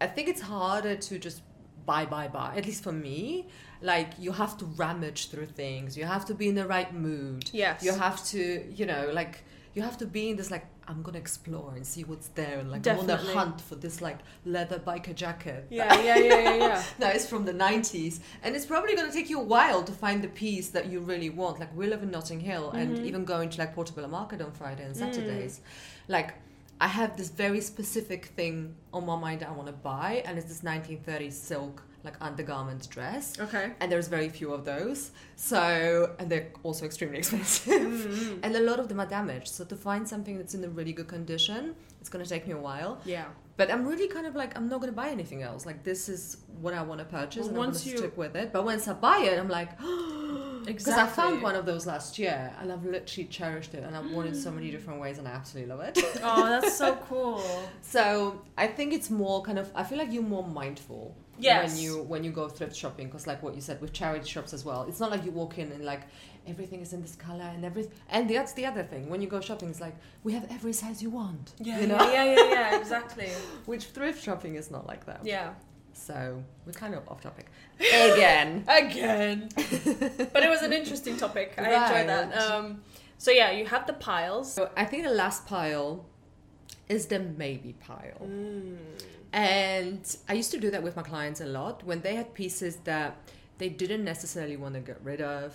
[0.00, 1.40] I think it's harder to just
[1.86, 2.54] buy, buy, buy.
[2.56, 3.46] At least for me.
[3.80, 5.96] Like, you have to rummage through things.
[5.96, 7.50] You have to be in the right mood.
[7.52, 7.82] yes.
[7.84, 9.44] You have to, you know, like,
[9.74, 12.58] you have to be in this, like, I'm going to explore and see what's there.
[12.60, 15.66] And, like, I'm on the hunt for this, like, leather biker jacket.
[15.70, 16.82] yeah, yeah, yeah, yeah, yeah.
[16.98, 19.92] that is from the 90s and it's probably going to take you a while to
[19.92, 23.04] find the piece that you really want like we live in notting hill and Mhm.
[23.04, 24.98] even going to like portobello market on friday and Mm.
[25.04, 25.60] saturdays
[26.08, 26.34] like
[26.80, 30.46] I have this very specific thing on my mind I want to buy, and it's
[30.48, 33.38] this 1930s silk like undergarment dress.
[33.40, 33.72] Okay.
[33.80, 38.40] And there's very few of those, so and they're also extremely expensive, Mm-hmm.
[38.44, 39.48] and a lot of them are damaged.
[39.48, 42.58] So to find something that's in a really good condition, it's gonna take me a
[42.58, 43.00] while.
[43.04, 43.26] Yeah.
[43.56, 45.64] But I'm really kind of like I'm not gonna buy anything else.
[45.64, 47.98] Like this is what I want to purchase, Well, and I want once to you-
[47.98, 48.52] stick with it.
[48.52, 49.70] But once I buy it, I'm like,
[50.66, 54.10] because I found one of those last year, and I've literally cherished it, and I've
[54.10, 55.98] worn it so many different ways, and I absolutely love it.
[56.22, 57.42] Oh, that's so cool.
[57.80, 61.74] so I think it's more kind of I feel like you're more mindful Yes.
[61.74, 64.54] when you when you go thrift shopping because like what you said with charity shops
[64.54, 66.00] as well it's not like you walk in and like
[66.48, 69.40] everything is in this color and everything and that's the other thing when you go
[69.40, 72.50] shopping it's like we have every size you want Yeah, you know yeah, yeah, yeah,
[72.50, 73.28] yeah, exactly.
[73.66, 75.50] which thrift shopping is not like that Yeah.
[75.92, 77.46] so we're kind of off topic
[77.78, 79.48] again Again.
[80.34, 81.54] but it was an interesting topic.
[81.58, 82.36] I enjoyed that.
[82.36, 82.82] Um,
[83.18, 84.52] so yeah, you have the piles.
[84.52, 86.04] so i think the last pile
[86.88, 88.76] is the maybe pile Mm.
[89.32, 92.76] And I used to do that with my clients a lot when they had pieces
[92.84, 93.16] that
[93.58, 95.54] they didn't necessarily want to get rid of.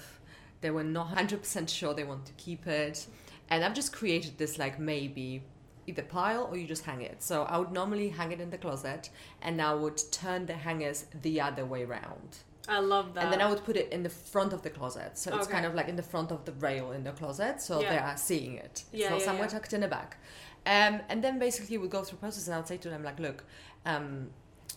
[0.62, 3.08] They were not 100% sure they want to keep it.
[3.50, 5.44] And I've just created this like maybe
[5.88, 7.22] either pile or you just hang it.
[7.24, 9.10] So I would normally hang it in the closet
[9.42, 12.38] and I would turn the hangers the other way round.
[12.70, 13.24] I love that.
[13.24, 15.18] And then I would put it in the front of the closet.
[15.18, 15.54] So it's Okay.
[15.54, 17.60] kind of like in the front of the rail in the closet.
[17.60, 17.90] So Yeah.
[17.90, 18.72] they are seeing it.
[18.72, 19.54] It's Yeah, not yeah, somewhere yeah.
[19.54, 20.18] tucked in the back.
[20.66, 23.20] Um, and then basically we'd go through process and I would say to them like,
[23.20, 23.44] look,
[23.86, 24.30] um,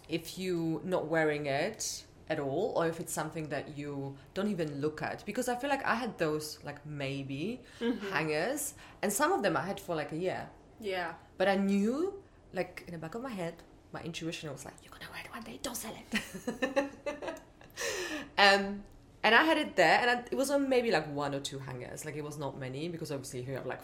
[0.09, 4.81] if you not wearing it at all or if it's something that you don't even
[4.81, 8.11] look at because I feel like I had those like maybe Mm-hmm.
[8.13, 10.49] hangers and some of them I had for like a year.
[10.81, 11.13] yeah.
[11.37, 12.15] But I knew
[12.53, 13.55] like in the back of my head,
[13.93, 16.91] my intuition was like, You're gonna wear it one day, don't sell it.
[18.39, 18.83] um
[19.23, 21.59] and I had it there and I, it was on maybe like one or two
[21.59, 22.05] hangers.
[22.05, 23.81] Like it was not many because obviously you have like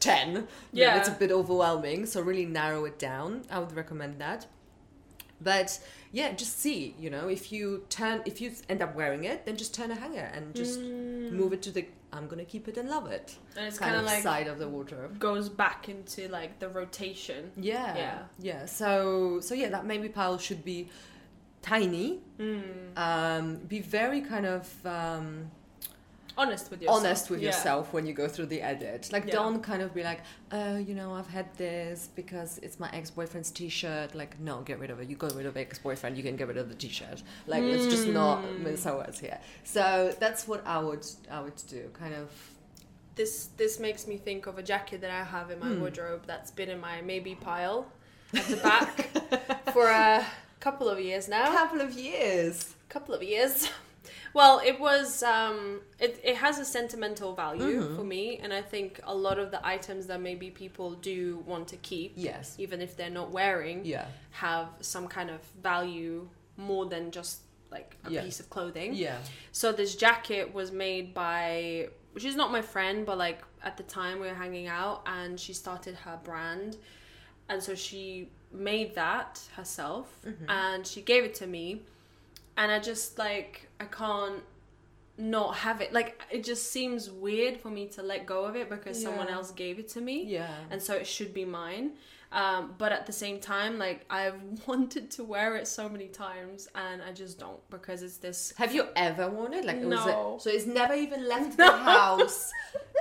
[0.00, 0.46] ten.
[0.72, 0.98] Yeah.
[0.98, 2.06] It's a bit overwhelming.
[2.06, 3.42] So really narrow it down.
[3.50, 4.46] I would recommend that.
[5.44, 5.78] But
[6.12, 9.56] yeah, just see, you know, if you turn if you end up wearing it, then
[9.56, 12.88] just turn a hanger and just move it to the I'm gonna keep it and
[12.88, 13.36] love it.
[13.54, 13.58] Mm.
[13.58, 15.18] And it's kind of like side of the wardrobe.
[15.18, 17.50] goes back into like the rotation.
[17.56, 17.96] Yeah.
[17.96, 18.18] Yeah.
[18.38, 18.66] Yeah.
[18.66, 20.88] So so yeah, that maybe pile should be
[21.62, 22.20] tiny.
[22.38, 22.96] Mm.
[22.96, 25.50] Um, be very kind of um,
[26.36, 26.98] Honest with yourself.
[27.04, 27.48] honest with Yeah.
[27.50, 29.08] yourself when you go through the edit.
[29.12, 29.34] Like, Yeah.
[29.34, 30.20] don't kind of be like,
[30.52, 34.14] oh, you know, I've had this because it's my ex boyfriend's t shirt.
[34.14, 35.08] Like, no, get rid of it.
[35.08, 37.22] You got rid of ex boyfriend, you can get rid of the t shirt.
[37.46, 38.60] Like, it's just not Mm.
[38.64, 39.38] mince words here.
[39.62, 41.90] So that's what I would I would do.
[41.92, 42.30] Kind of.
[43.14, 45.80] This this makes me think of a jacket that I have in my Hmm.
[45.80, 47.86] wardrobe that's been in my maybe pile
[48.34, 49.08] at the back
[49.72, 50.26] for a
[50.58, 51.44] couple of years now.
[51.52, 52.74] A couple of years.
[52.88, 53.68] couple of years.
[54.32, 57.96] Well, it was um it, it has a sentimental value Mhm.
[57.96, 61.68] for me and I think a lot of the items that maybe people do want
[61.68, 62.54] to keep Yes.
[62.58, 64.06] even if they're not wearing Yeah.
[64.32, 67.40] have some kind of value more than just
[67.70, 68.22] like a Yeah.
[68.22, 68.94] piece of clothing.
[68.94, 69.18] Yeah.
[69.52, 74.20] So this jacket was made by she's not my friend, but like at the time
[74.20, 76.76] we were hanging out and she started her brand.
[77.48, 80.48] And so she made that herself Mhm.
[80.48, 81.82] and she gave it to me.
[82.56, 84.42] And I just like I can't
[85.16, 85.92] not have it.
[85.92, 89.50] Like it just seems weird for me to let go of it because someone else
[89.52, 90.48] gave it to me Yeah.
[90.70, 91.92] and so it should be mine.
[92.32, 94.34] Um, but at the same time, like I've
[94.66, 98.52] wanted to wear it so many times, and I just don't because it's this.
[98.56, 99.64] Have you ever worn it?
[99.64, 100.34] Like, was No.
[100.36, 102.50] it, so it's never even left the house.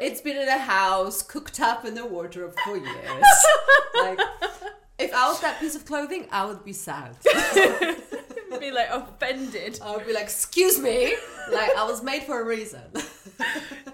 [0.02, 3.26] It's been in a house, cooked up in the wardrobe for years.
[4.04, 4.20] like,
[5.00, 7.18] if I was that piece of clothing, I would be sad.
[8.68, 9.80] be like offended.
[9.84, 11.16] I would be like, "Excuse me,
[11.52, 12.82] like I was made for a reason."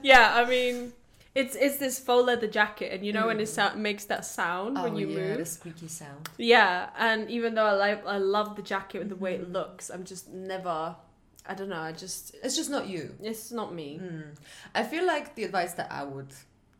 [0.02, 0.94] Yeah, I mean,
[1.36, 4.82] it's it's this faux leather jacket, and you know when it sou- makes that sound
[4.82, 5.48] when you Oh, yeah, the move.
[5.48, 6.30] squeaky sound.
[6.38, 9.44] Yeah, and even though I like I love the jacket and the way Mm-hmm.
[9.44, 10.96] it looks, I'm just never.
[11.46, 11.82] I don't know.
[11.82, 13.16] I just It's just not you.
[13.22, 14.00] it's not me.
[14.02, 14.36] Mm.
[14.76, 16.32] I feel like the advice that I would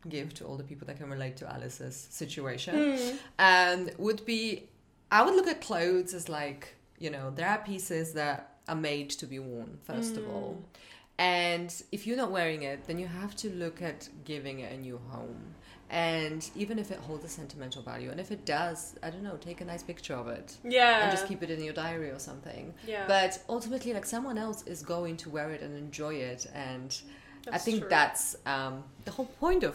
[0.08, 3.18] give to all the people that can relate to Alise's situation Mm.
[3.38, 4.68] um, would be
[5.10, 9.10] I would look at clothes as like, you know, there are pieces that are made
[9.10, 10.58] to be worn, first of all.
[10.60, 10.78] Mm.
[11.18, 14.76] And if you're not wearing it, then you have to look at giving it a
[14.76, 15.54] new home.
[15.90, 19.36] And even if it holds a sentimental value, and if it does, I don't know,
[19.36, 21.02] take a nice picture of it Yeah.
[21.02, 22.72] and just keep it in your diary or something.
[22.86, 23.04] Yeah.
[23.08, 26.46] But ultimately, like someone else is going to wear it and enjoy it.
[26.54, 26.96] And
[27.52, 27.88] I think true.
[27.90, 29.74] that's um, the whole point of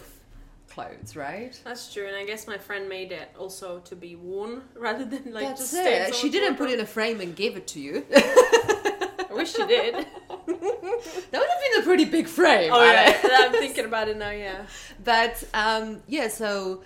[0.76, 1.60] clothes, right?
[1.64, 5.34] That's true, and I guess my friend made it also to be worn rather than
[5.34, 6.14] like That's just it.
[6.14, 8.06] She didn't put it in a frame and give it to you.
[8.14, 10.06] I wish she did.
[11.32, 12.72] That would have been a pretty big frame.
[12.74, 14.30] oh yeah, I'm thinking about it now.
[14.30, 14.66] Yeah.
[15.04, 16.84] But um, yeah, so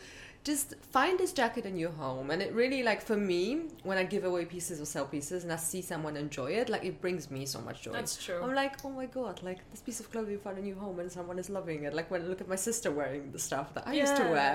[0.49, 3.41] just find this jacket in your home and it really like for me
[3.89, 6.83] when i give away pieces or sell pieces and i see someone enjoy it like
[6.91, 8.39] it brings me so much joy That's true.
[8.43, 11.11] i'm like oh my god like this piece of clothing found in your home and
[11.17, 13.87] someone is loving it like when i look at my sister wearing the stuff that
[13.87, 14.53] i used to wear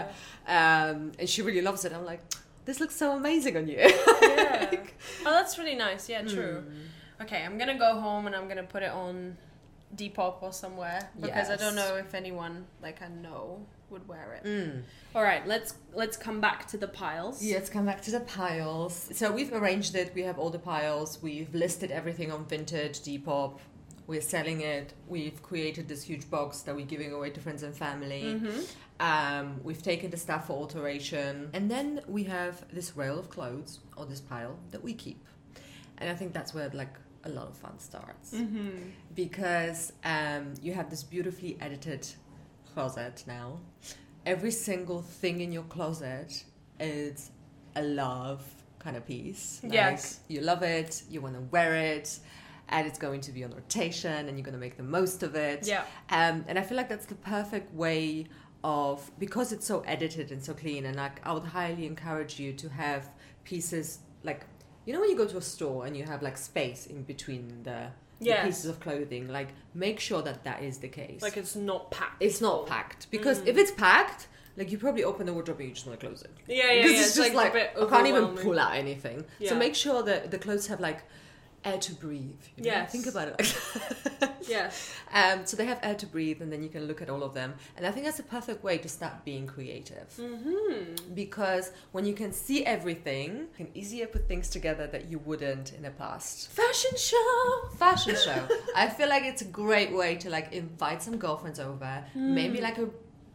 [0.49, 2.23] um, and she really loves it i'm like
[2.65, 3.79] this looks so amazing on you
[4.23, 4.71] Yeah.
[5.27, 6.09] Oh, that's really nice.
[6.09, 6.65] Yeah, true.
[6.67, 7.23] Mm.
[7.25, 9.37] Okay, I'm gonna go home and I'm gonna put it on
[9.97, 14.45] Depop or somewhere because I don't know if anyone like I know would wear it.
[14.45, 14.83] Mm.
[15.15, 17.43] All right, let's let's come back to the piles.
[17.43, 19.09] Yeah, let's come back to the piles.
[19.13, 20.13] So we've arranged it.
[20.15, 21.19] We have all the piles.
[21.23, 23.61] We've listed everything on Vinted, Depop.
[24.07, 24.93] We're selling it.
[25.09, 28.25] We've created this huge box that we're giving away to friends and family.
[28.35, 28.61] Mm-hmm.
[29.01, 31.49] Um, we've taken the stuff for alteration.
[31.55, 35.25] And then we have this rail of clothes, or this pile, that we keep.
[35.99, 38.35] And I think that's where like a lot of fun starts.
[38.35, 38.71] Mm-hmm.
[39.15, 42.07] Because um, you have this beautifully edited
[42.75, 43.61] closet now.
[44.27, 46.45] Every single thing in your closet
[46.81, 47.31] is
[47.77, 48.43] a love
[48.79, 49.61] kind of piece.
[49.63, 50.21] Like, Yes.
[50.29, 52.19] You love it, you want to wear it,
[52.69, 55.35] and it's going to be on rotation, and you're going to make the most of
[55.35, 55.67] it.
[55.67, 55.85] Yeah.
[56.11, 58.27] Um, and I feel like that's the perfect way
[58.63, 60.87] of because it's so edited and so clean.
[60.87, 63.11] And like I would highly encourage you to have
[63.45, 64.47] pieces like
[64.87, 67.63] you know when you go to a store and you have like space in between
[67.63, 67.89] the,
[68.25, 69.29] the pieces of clothing.
[69.29, 71.23] Like make sure that that is the case.
[71.23, 72.23] Like it's not packed.
[72.23, 73.47] it's not packed because Mm.
[73.49, 74.29] if it's packed.
[74.57, 76.31] Like you probably open the wardrobe and you just want to close it.
[76.47, 76.83] Yeah, yeah, yeah.
[76.83, 79.25] Because It's, it's just like, like, I can't even pull out anything.
[79.41, 79.49] Yeah.
[79.49, 81.03] So make sure that the clothes have like
[81.65, 82.43] air to breathe.
[82.57, 82.71] You know?
[82.71, 82.93] Yes.
[82.93, 83.35] Think about it
[84.21, 84.31] like.
[84.49, 84.71] Yeah.
[85.15, 87.35] Um, so they have air to breathe, and then you can look at all of
[87.35, 87.55] them.
[87.77, 90.09] And I think that's a perfect way to start being creative.
[90.19, 91.15] Mm-hmm.
[91.15, 95.73] Because when you can see everything, you can easier put things together that you wouldn't
[95.75, 96.51] in the past.
[96.51, 97.69] Fashion show.
[97.77, 98.49] Fashion show.
[98.77, 102.05] I feel like it's a great way to like invite some girlfriends over.
[102.17, 102.89] Maybe like a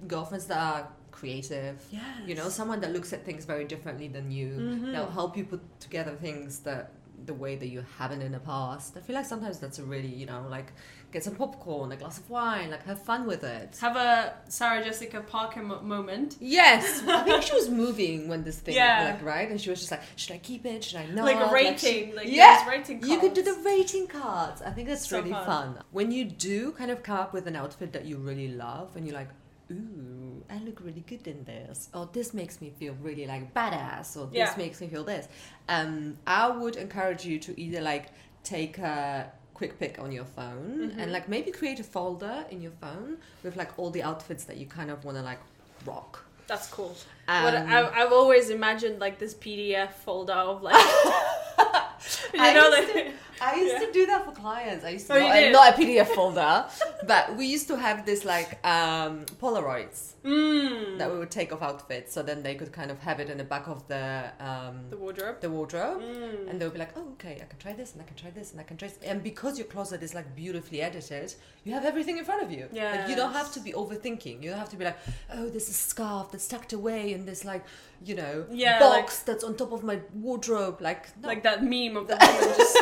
[0.06, 1.82] girlfriends that are creative.
[1.92, 2.02] Yeah.
[2.26, 4.50] You know, someone that looks at things very differently than you.
[4.50, 4.92] Mhm.
[4.92, 6.92] That'll help you put together things that
[7.30, 8.98] the way that you haven't in the past.
[8.98, 10.70] I feel like sometimes that's a really, you know, like
[11.12, 13.78] get some popcorn, a glass of wine, like have fun with it.
[13.82, 16.38] Have a Sarah Jessica Parker mo- moment.
[16.40, 19.12] Yes, I think she was moving when this thing, Yeah.
[19.14, 19.48] like, right?
[19.52, 20.84] And she was just like, should I keep it?
[20.84, 21.26] Should I not?
[21.26, 22.16] like a she- rating.
[22.16, 24.62] Like yeah, those rating you could do the rating cards.
[24.64, 25.46] I think that's So really fun.
[25.46, 25.84] fun.
[25.92, 29.06] When you do kind of come up with an outfit that you really love, and
[29.06, 29.30] you're like,
[29.72, 34.18] ooh, I look really good in this, or this makes me feel really like badass,
[34.18, 34.54] or this Yeah.
[34.58, 35.28] makes me feel this.
[35.68, 38.08] Um, I would encourage you to either like
[38.44, 41.02] take a quick pic on your phone Mhm.
[41.02, 44.58] and like maybe create a folder in your phone with like all the outfits that
[44.58, 45.40] you kind of want to like
[45.86, 46.24] rock.
[46.48, 46.96] That's cool.
[47.28, 50.76] Um, what I, I've always imagined like this PDF folder of like,
[52.34, 53.86] you I know, like I used Yeah.
[53.88, 54.84] to do that for clients.
[54.86, 55.52] I used to Oh, not, did?
[55.52, 56.66] not a PDF folder,
[57.08, 61.62] but we used to have this like um, Polaroids mm, that we would take off
[61.62, 64.76] outfits, so then they could kind of have it in the back of the um,
[64.90, 65.40] the wardrobe.
[65.42, 66.02] the wardrobe.
[66.02, 66.50] Mm.
[66.50, 68.32] And they would be like, oh, okay, I can try this, and I can try
[68.32, 68.98] this, and I can try this.
[69.04, 72.68] And because your closet is like beautifully edited, you have everything in front of you.
[72.74, 74.42] Like, you don't have to be overthinking.
[74.44, 74.98] You don't have to be like,
[75.34, 77.64] oh, this is scarf that's tucked away in this, like,
[78.04, 80.82] you know, Yeah, box that's on top of my wardrobe.
[80.82, 81.28] Like, no.
[81.28, 82.78] like that meme of the woman just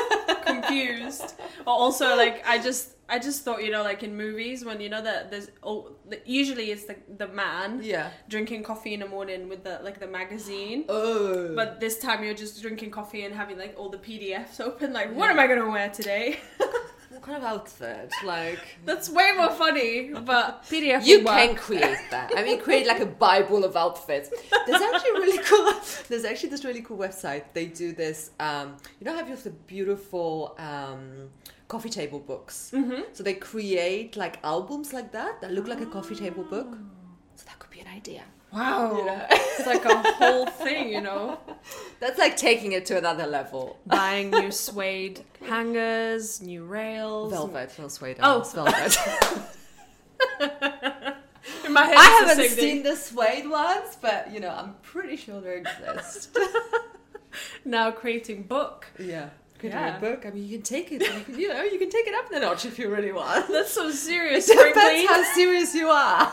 [0.68, 1.34] confused.
[1.66, 4.90] Or also like I just I just thought you know like in movies when you
[4.90, 5.92] know that there's oh
[6.26, 8.10] usually it's the the man yeah.
[8.28, 10.86] drinking coffee in the morning with the like the magazine.
[10.90, 11.56] Oh.
[11.56, 14.94] But this time you're just drinking coffee and having like all the PDFs open.
[14.94, 16.40] Like, what am I gonna wear today?
[17.10, 18.12] What kind of outfit?
[18.26, 20.12] Like That's way more funny.
[20.14, 21.06] But PDF.
[21.06, 22.34] you can create that.
[22.36, 24.30] I mean, create like a bible of outfits.
[24.66, 25.74] There's actually really cool.
[26.10, 27.44] There's actually this really cool website.
[27.54, 28.32] They do this.
[28.40, 31.30] Um, you know, have you have the beautiful um,
[31.68, 32.72] coffee table books?
[32.74, 33.02] Mm-hmm.
[33.14, 36.78] So they create like albums like that that look like a coffee table book.
[37.36, 38.24] So that could be an idea.
[38.54, 38.98] Wow.
[38.98, 39.26] You know?
[39.30, 41.40] It's like a whole thing, you know.
[42.00, 43.78] That's like taking it to another level.
[43.86, 47.32] Buying new suede hangers, new rails.
[47.34, 48.18] Velvet, no suede.
[48.22, 48.40] Oh.
[48.40, 48.98] it's velvet.
[51.66, 52.84] In my head, I haven't seen thing.
[52.84, 56.38] the suede ones, but you know, I'm pretty sure they exist.
[57.66, 58.86] now creating book.
[59.00, 59.30] Yeah.
[59.60, 59.98] Could Yeah.
[59.98, 60.26] a book.
[60.26, 61.02] I mean, you can take it.
[61.02, 63.48] You, can, you know, you can take it up the notch if you really want.
[63.50, 66.32] That's so serious, It depends how serious you are.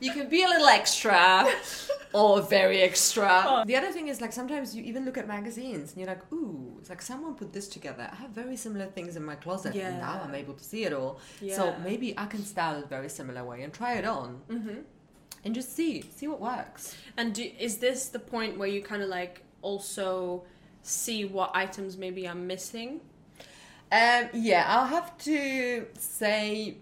[0.00, 1.46] You can be a little extra
[2.12, 3.44] or very extra.
[3.46, 3.64] Oh.
[3.64, 6.76] The other thing is like sometimes you even look at magazines and you're like, ooh,
[6.80, 8.08] it's like someone put this together.
[8.10, 10.92] I have very similar things in my closet, and now I'm able to see it
[10.92, 11.20] all.
[11.40, 11.56] Yeah.
[11.56, 14.78] So maybe I can style it very similar way and try it on Mm-hmm.
[15.44, 16.96] and just see see what works.
[17.16, 20.44] And do, is this the point where you kind of like also
[20.82, 23.00] see what items maybe I'm missing?
[23.92, 26.76] Um, yeah, I'll have to say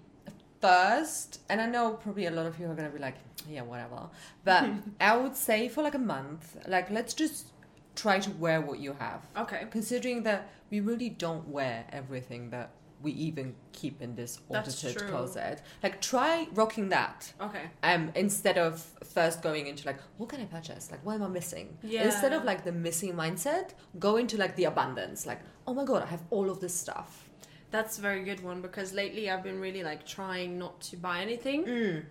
[0.61, 3.17] first, and I know probably a lot of you are gonna be like,
[3.49, 4.09] yeah, whatever.
[4.45, 7.53] But I would say for like a month, like let's just
[7.95, 9.27] try to wear what you have.
[9.37, 9.67] Okay.
[9.71, 12.71] Considering that we really don't wear everything that
[13.03, 15.63] we even keep in this audited closet.
[15.83, 17.33] Like try rocking that.
[17.41, 17.63] Okay.
[17.83, 20.91] Um, instead of first going into like, what can I purchase?
[20.91, 21.79] Like, what am I missing?
[21.83, 22.05] Yeah.
[22.05, 25.27] Instead of like the missing mindset, go into like the abundance.
[25.27, 27.28] Like, oh my god, I have all of this stuff.
[27.71, 31.21] That's a very good one because lately I've been really like trying not to buy
[31.21, 32.05] anything Mm.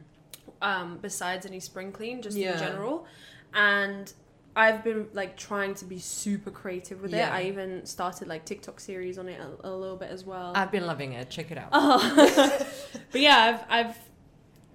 [0.62, 2.54] um, besides any spring clean, just Yeah.
[2.54, 3.06] in general.
[3.54, 4.12] And
[4.56, 7.30] I've been like trying to be super creative with Yeah.
[7.30, 7.34] it.
[7.34, 10.54] I even started like TikTok series on it a, a little bit as well.
[10.56, 11.30] I've been loving it.
[11.30, 11.70] Check it out.
[11.72, 12.66] Oh.
[13.12, 13.98] but yeah, I've I've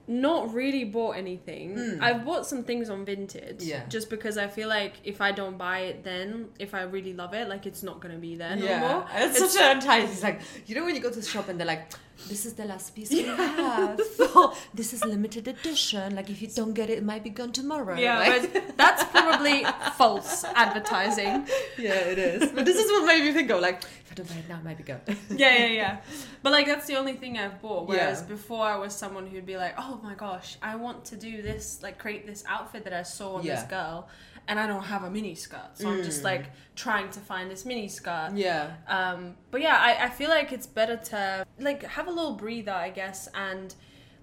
[0.09, 1.77] not really bought anything.
[1.77, 2.03] Mm.
[2.03, 3.57] I've bought some things on Vinted.
[3.65, 3.85] Yeah.
[3.89, 7.35] Just because I feel like if I don't buy it then, if I really love
[7.35, 9.07] it, like it's not gonna be there no yeah, more.
[9.15, 10.11] it's, It's- such an enticing.
[10.11, 11.91] It's like you know when you go to the shop and they're like,
[12.29, 14.01] "This is the last piece we have.
[14.21, 16.17] Oh, this is limited edition.
[16.17, 19.05] Like if you don't get it, it might be gone tomorrow." Yeah, Like- but that's
[19.05, 19.65] probably
[19.97, 21.47] false advertising.
[21.79, 22.51] yeah, it is.
[22.53, 23.83] But this is what made me think of like,
[24.13, 25.01] if I don't buy it now, it might be gone.
[25.31, 25.97] Yeah, yeah, yeah.
[26.43, 27.89] But like that's the only thing I've bought.
[27.89, 28.27] Whereas Yeah.
[28.29, 31.83] before I was someone who'd be like, "Oh my gosh, I want to do this,
[31.83, 34.09] like create this outfit that I saw on this girl."
[34.49, 36.25] And I don't have a mini skirt, so I'm just Mm.
[36.25, 36.45] like
[36.75, 38.33] trying to find this mini skirt.
[38.35, 38.73] yeah.
[38.89, 42.73] Um, but yeah, I, I feel like it's better to like have a little breather,
[42.73, 43.73] I guess, and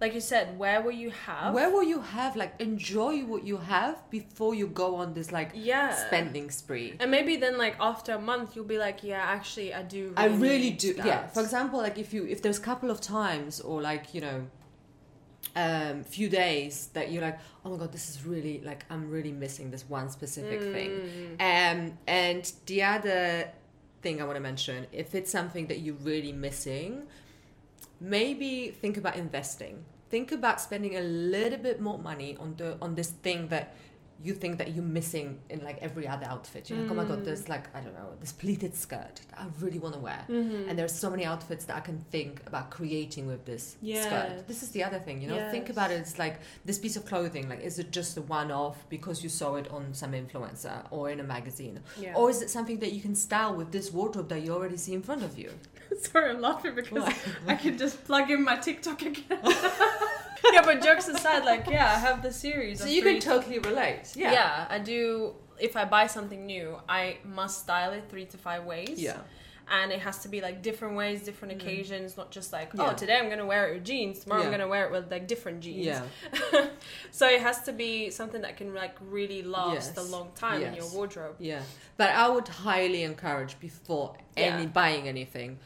[0.01, 1.53] like you said, where will you have.
[1.53, 5.51] Where will you have like enjoy what you have before you go on this like
[5.53, 5.93] yeah.
[6.07, 6.95] spending spree?
[6.99, 10.17] And maybe then, like after a month, you'll be like, "Yeah, actually, I do." Really
[10.17, 10.93] I really do.
[10.93, 11.05] That.
[11.05, 11.27] Yeah.
[11.27, 14.47] For example, like if you if there's a couple of times or like you know,
[15.55, 19.33] um, few days that you're like, oh my god, this is really like I'm really
[19.33, 21.37] missing this one specific thing.
[21.37, 21.79] Mm.
[21.89, 23.51] Um, and the other
[24.01, 27.03] thing I want to mention, if it's something that you're really missing,
[27.99, 29.83] maybe think about investing.
[30.09, 33.75] Think about spending a little bit more money on the on this thing that
[34.21, 36.69] you think that you're missing in like every other outfit.
[36.69, 39.45] You're like, oh my god, there's like I don't know, this pleated skirt that I
[39.61, 40.25] really want to wear.
[40.27, 40.67] Mhm.
[40.67, 44.05] And there's so many outfits that I can think about creating with this Yes.
[44.05, 44.45] skirt.
[44.45, 45.49] This is the other thing, you know.
[45.51, 45.99] Think about it.
[46.01, 47.47] It's like this piece of clothing.
[47.47, 51.21] Like, is it just a one-off because you saw it on some influencer or in
[51.21, 52.15] a magazine, Yeah.
[52.17, 54.93] or is it something that you can style with this wardrobe that you already see
[54.93, 55.51] in front of you?
[56.01, 57.15] Sorry, I'm laughing because Why?
[57.47, 59.23] I can just plug in my TikTok again.
[60.53, 62.79] yeah, but jokes aside, like yeah, I have the series.
[62.79, 64.13] So you can totally relate.
[64.15, 64.31] Yeah.
[64.31, 64.65] yeah.
[64.69, 65.33] I do.
[65.59, 69.01] If I buy something new, I must style it three to five ways.
[69.01, 69.17] Yeah.
[69.71, 71.61] And it has to be like different ways, different Mm.
[71.61, 72.89] occasions, not just like, Yeah.
[72.89, 75.27] oh, today I'm gonna wear it with jeans, tomorrow I'm gonna wear it with like
[75.27, 75.85] different jeans.
[75.85, 76.01] Yeah.
[77.11, 80.73] so it has to be something that can like really last a long time in
[80.73, 81.35] your wardrobe.
[81.37, 81.61] Yeah.
[81.97, 85.59] But I would highly encourage before any buying anything,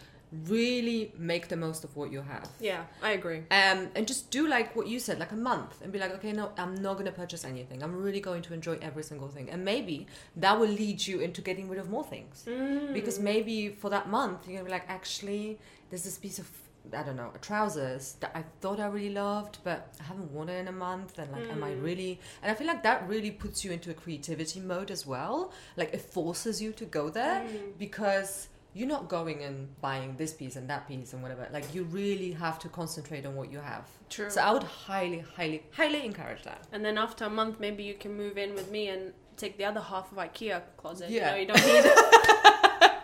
[0.47, 2.49] really make the most of what you have.
[2.59, 3.39] Yeah, I agree.
[3.51, 6.31] Um, and just do like what you said, like a month, and be like, okay,
[6.31, 7.83] no, I'm not gonna purchase anything.
[7.83, 10.07] I'm really going to enjoy every single thing, and maybe
[10.37, 12.45] that will lead you into getting rid of more things.
[12.47, 12.93] Mm.
[12.93, 15.59] Because maybe for that month, you're gonna be like, actually,
[15.89, 16.49] there's this piece of
[16.91, 20.57] I don't know trousers that I thought I really loved, but I haven't worn it
[20.59, 21.83] in a month, and like, am I Mm.
[21.83, 22.19] really?
[22.41, 25.53] And I feel like that really puts you into a creativity mode as well.
[25.77, 27.77] Like it forces you to go there Mm.
[27.77, 31.47] because you're not going and buying this piece and that piece and whatever.
[31.51, 33.87] Like you really have to concentrate on what you have.
[34.09, 34.29] True.
[34.29, 36.65] So I would highly, highly, highly encourage that.
[36.71, 39.65] And then after a month, maybe you can move in with me and take the
[39.65, 41.09] other half of IKEA closet.
[41.09, 41.35] Yeah.
[41.35, 41.97] You know, you don't need it.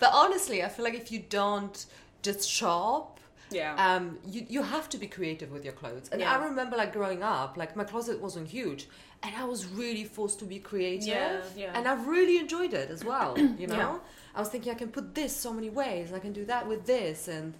[0.00, 1.84] But honestly, I feel like if you don't
[2.22, 3.20] just shop,
[3.50, 3.74] Yeah.
[3.76, 6.08] um, you you have to be creative with your clothes.
[6.10, 6.32] And Yeah.
[6.34, 8.88] I remember like growing up, like my closet wasn't huge,
[9.22, 11.08] and I was really forced to be creative.
[11.08, 11.72] Yeah, yeah.
[11.74, 13.36] And I really enjoyed it as well.
[13.62, 13.98] You know, Yeah.
[14.34, 16.12] I was thinking I can put this so many ways.
[16.12, 17.54] I can do that with this, and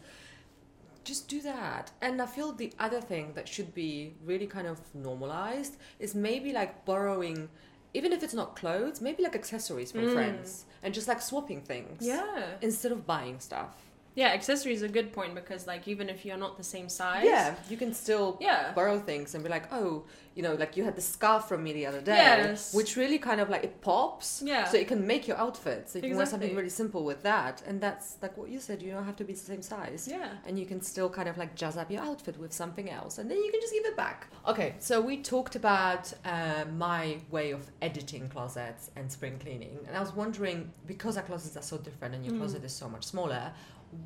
[1.04, 1.90] just do that.
[2.00, 6.52] And I feel the other thing that should be really kind of normalized is maybe
[6.52, 7.48] like borrowing.
[7.92, 10.12] Even if it's not clothes, maybe like accessories from Mm.
[10.14, 12.46] friends and just like swapping things yeah.
[12.62, 13.74] instead of buying stuff.
[14.14, 17.24] Yeah, accessories are a good point because like even if you're not the same size.
[17.24, 18.72] Yeah, you can still Yeah.
[18.74, 20.04] borrow things and be like, oh,
[20.34, 22.72] you know, like you had the scarf from me the other day, Yes.
[22.74, 24.42] which really kind of like it pops.
[24.44, 24.64] Yeah.
[24.64, 25.88] So it can make your outfit.
[25.90, 28.82] So you can wear something really simple with that, and that's like what you said.
[28.82, 30.08] You don't have to be the same size.
[30.10, 30.28] Yeah.
[30.46, 33.30] And you can still kind of like jazz up your outfit with something else, and
[33.30, 34.26] then you can just give it back.
[34.46, 39.96] Okay, so we talked about uh, my way of editing closets and spring cleaning, and
[39.96, 42.38] I was wondering because our closets are so different and your Mm.
[42.38, 43.52] closet is so much smaller,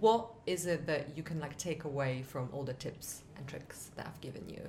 [0.00, 3.90] what is it that you can like take away from all the tips and tricks
[3.96, 4.60] that I've given you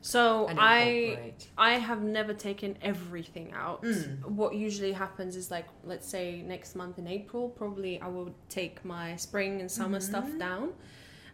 [0.00, 1.32] So I?
[1.56, 3.82] I have never taken everything out.
[3.82, 4.24] Mm.
[4.24, 8.84] What usually happens is like let's say next month in April, probably I will take
[8.84, 10.38] my spring and summer stuff Mhm.
[10.38, 10.72] down.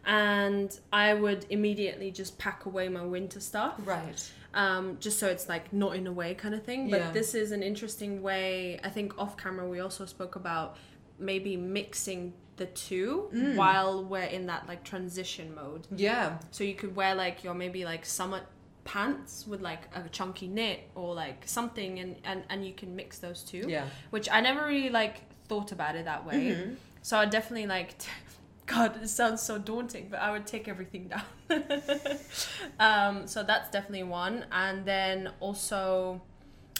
[0.04, 3.74] and I would immediately just pack away my winter stuff.
[3.84, 4.32] Right.
[4.54, 6.88] Um, just so it's like not in a way kind of thing.
[6.90, 7.10] But Yeah.
[7.12, 8.80] this is an interesting way.
[8.82, 10.76] I think off camera we also spoke about
[11.20, 13.56] maybe mixing the two Mm.
[13.56, 15.86] while we're in that like transition mode.
[15.94, 16.38] Yeah.
[16.50, 18.40] So you could wear like your maybe like summer
[18.84, 23.18] pants with like a chunky knit or like something and and, and you can mix
[23.18, 23.64] those two.
[23.68, 23.86] Yeah.
[24.10, 26.54] Which I never really like thought about it that way.
[26.54, 26.76] Mhm.
[27.02, 27.94] So I definitely like
[28.66, 31.24] God, it sounds so daunting, but I would take everything down.
[32.78, 34.44] um, so that's definitely one.
[34.52, 36.20] And then also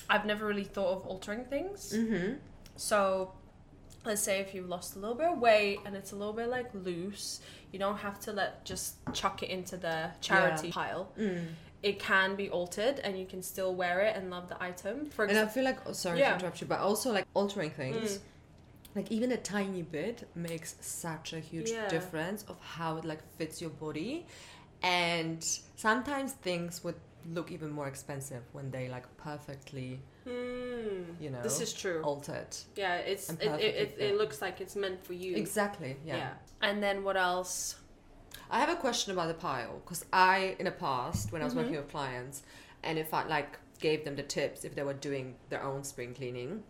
[0.09, 1.93] I've never really thought of altering things.
[1.97, 2.35] Mm-hmm.
[2.77, 3.33] So
[4.05, 6.49] let's say if you've lost a little bit of weight and it's a little bit
[6.49, 7.41] like loose,
[7.73, 11.13] you don't have to let just chuck it into the charity pile.
[11.19, 11.45] Mm.
[11.83, 15.07] It can be altered and you can still wear it and love the item.
[15.07, 16.31] For And I feel like, oh, sorry Yeah.
[16.31, 18.21] to interrupt you, but also like altering things, Mm.
[18.97, 21.89] like even a tiny bit makes such a huge Yeah.
[21.89, 24.27] difference of how it like fits your body.
[24.83, 25.43] And
[25.77, 26.95] sometimes things would
[27.35, 31.03] look even more expensive when they like perfectly, Hmm.
[31.21, 32.03] you know, this is true.
[32.03, 32.57] altered.
[32.77, 35.37] Yeah, it's it, it, it, it looks like it's meant for you.
[35.37, 35.97] Exactly.
[36.05, 36.31] Yeah.
[36.63, 37.77] And then what else?
[38.51, 41.55] I have a question about the pile because I, in the past, when I was
[41.55, 41.59] Mhm.
[41.59, 42.43] working with clients,
[42.83, 46.15] and if I like gave them the tips if they were doing their own spring
[46.15, 46.63] cleaning,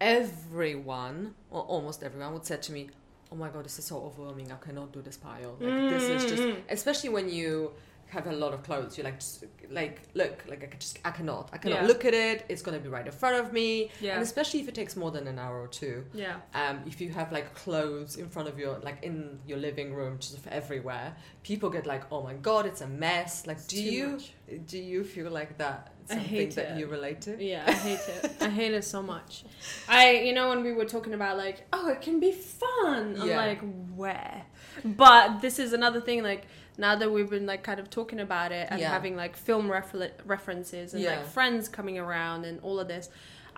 [0.00, 2.90] everyone or almost everyone would say to me,
[3.32, 4.50] "Oh my god, this is so overwhelming.
[4.52, 5.56] I cannot do this pile.
[5.60, 6.56] Like this is just, Mm.
[6.70, 7.72] especially when you."
[8.08, 11.10] Have a lot of clothes you're like just like look like i could just i
[11.10, 11.86] cannot i cannot Yeah.
[11.88, 14.14] look at it it's going to be right in front of me Yeah.
[14.14, 16.36] and especially if it takes more than an hour or two Yeah.
[16.54, 20.18] um, if you have like clothes in front of your like in your living room
[20.20, 24.32] just everywhere people get like oh my god it's a mess like do you much.
[24.66, 26.78] do you feel like that I something hate that it.
[26.78, 28.32] you relate to Yeah, I hate it.
[28.40, 29.42] I hate it so much.
[29.88, 33.16] I, you know, when we were talking about like, oh, it can be fun.
[33.20, 33.36] I'm Yeah.
[33.44, 33.60] like,
[33.96, 34.44] where?
[34.84, 36.22] But this is another thing.
[36.22, 36.44] Like
[36.78, 38.90] now that we've been like kind of talking about it and Yeah.
[38.90, 41.10] having like film refer- references and Yeah.
[41.16, 43.08] like friends coming around and all of this,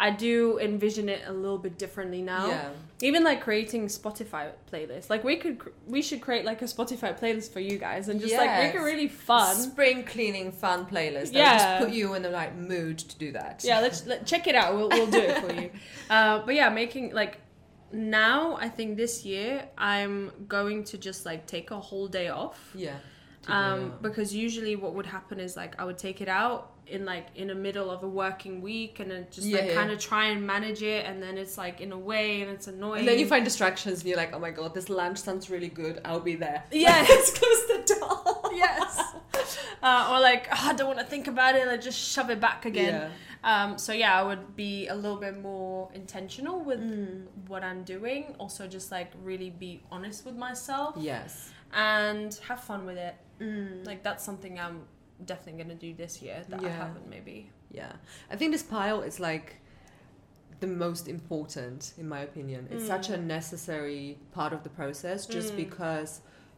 [0.00, 2.46] I do envision it a little bit differently now.
[2.46, 2.68] yeah
[3.02, 5.10] Even like creating Spotify playlists.
[5.10, 8.20] Like we could, cr- we should create like a Spotify playlist for you guys and
[8.20, 9.56] just like make it really fun.
[9.56, 11.52] spring cleaning fun playlist that Yeah.
[11.52, 14.46] will just put you in the right mood to do that yeah let's let, check
[14.46, 15.70] it out we'll, we'll do it for you
[16.10, 17.38] uh, but yeah making like
[17.92, 22.72] now i think this year i'm going to just like take a whole day off.
[22.74, 22.96] Yeah
[23.46, 27.28] um, because usually what would happen is like i would take it out in like
[27.34, 29.74] in the middle of a working week and then just Yeah, like yeah.
[29.74, 32.66] kind of try and manage it and then it's like in a way and it's
[32.66, 35.50] annoying and then you find distractions and you're like oh my god this lunch sounds
[35.50, 36.00] really good.
[36.04, 36.62] I'll be there.
[36.72, 37.04] Yeah.
[37.08, 38.50] let's close the door.
[38.54, 39.02] Yes
[39.82, 42.40] uh, or like oh, i don't want to think about it and just shove it
[42.40, 43.08] back again yeah
[43.44, 47.26] Um, so yeah, I would be a little bit more intentional with Mm.
[47.46, 48.34] what I'm doing.
[48.42, 53.14] Also, just like really be honest with myself yes and have fun with it.
[53.40, 53.86] Mm.
[53.86, 54.78] Like that's something I'm
[55.24, 56.76] definitely gonna do this year that I Yeah.
[56.82, 57.36] haven't maybe.
[57.70, 57.92] Yeah,
[58.32, 59.48] I think this pile is like
[60.58, 62.66] the most important, in my opinion.
[62.72, 63.24] It's such a Mm.
[63.38, 65.56] necessary part of the process just Mm.
[65.64, 66.10] because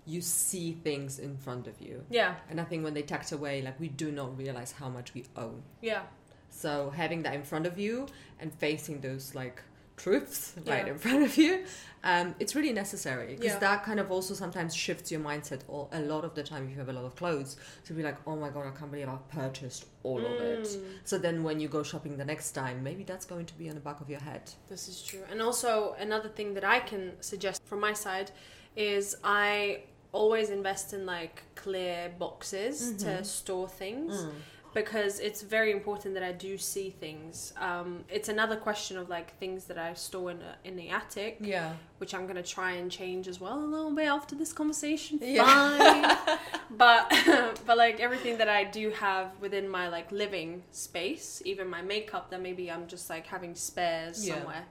[0.07, 2.05] you see things in front of you.
[2.11, 5.15] Yeah, And I think when they tucked away, like we do not realize how much
[5.15, 5.63] we own.
[5.83, 6.03] yeah,
[6.49, 8.07] So having that in front of you
[8.41, 9.63] and facing those like
[9.97, 11.65] truths right in front of you,
[12.03, 13.59] um, it's really necessary because Yeah.
[13.59, 15.61] that kind of also sometimes shifts your mindset.
[15.69, 18.03] Or a lot of the time, if you have a lot of clothes, to be
[18.03, 20.65] like, oh my god, I can't believe I've purchased all of it.
[20.65, 23.69] Mm, So then when you go shopping the next time, maybe that's going to be
[23.69, 24.51] on the back of your head.
[24.71, 25.21] This is true.
[25.31, 28.31] And also another thing that I can suggest from my side
[28.77, 29.83] is I
[30.13, 33.25] always invest in like clear boxes to Mhm.
[33.27, 34.27] store things.
[34.73, 37.53] because it's very important that I do see things.
[37.57, 41.39] Um, it's another question of like things that I store in the, in the attic,
[41.41, 41.75] Yeah.
[41.99, 45.19] which I'm gonna try and change as well a little bit after this conversation.
[45.21, 45.43] Yeah.
[45.45, 46.39] Fine,
[46.71, 47.03] but
[47.67, 52.31] but like everything that I do have within my like living space, even my makeup
[52.31, 54.35] that maybe I'm just like having spares Yeah.
[54.37, 54.67] somewhere.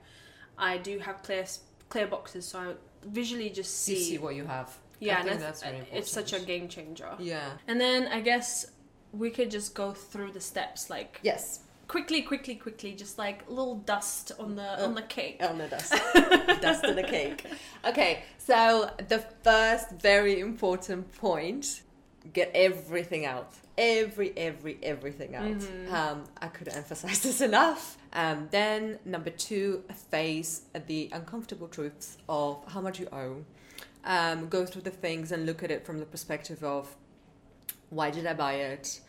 [0.57, 1.45] I do have clear
[1.89, 2.73] clear boxes, so I
[3.03, 4.03] visually just You see.
[4.11, 4.77] see what you have.
[4.99, 7.09] Yeah, and that's, really it's such a game changer.
[7.19, 7.49] Yeah.
[7.67, 8.65] And then I guess
[9.11, 11.61] we could just go through the steps like Yes.
[11.87, 15.37] quickly, quickly, quickly, just like a little dust on the on the cake.
[15.41, 15.91] On the dust.
[16.61, 17.45] dust in the cake.
[17.85, 21.81] Okay, so the first very important point
[22.33, 23.53] get everything out.
[23.77, 25.45] Every, every, everything out.
[25.57, 25.91] Mhm.
[25.91, 27.97] Um, I couldn't emphasize this enough.
[28.11, 33.45] Um, then, number two, face the uncomfortable truths of how much you owe.
[34.09, 36.95] Um, go through the things and look at it from the perspective of
[37.91, 39.01] why did I buy it?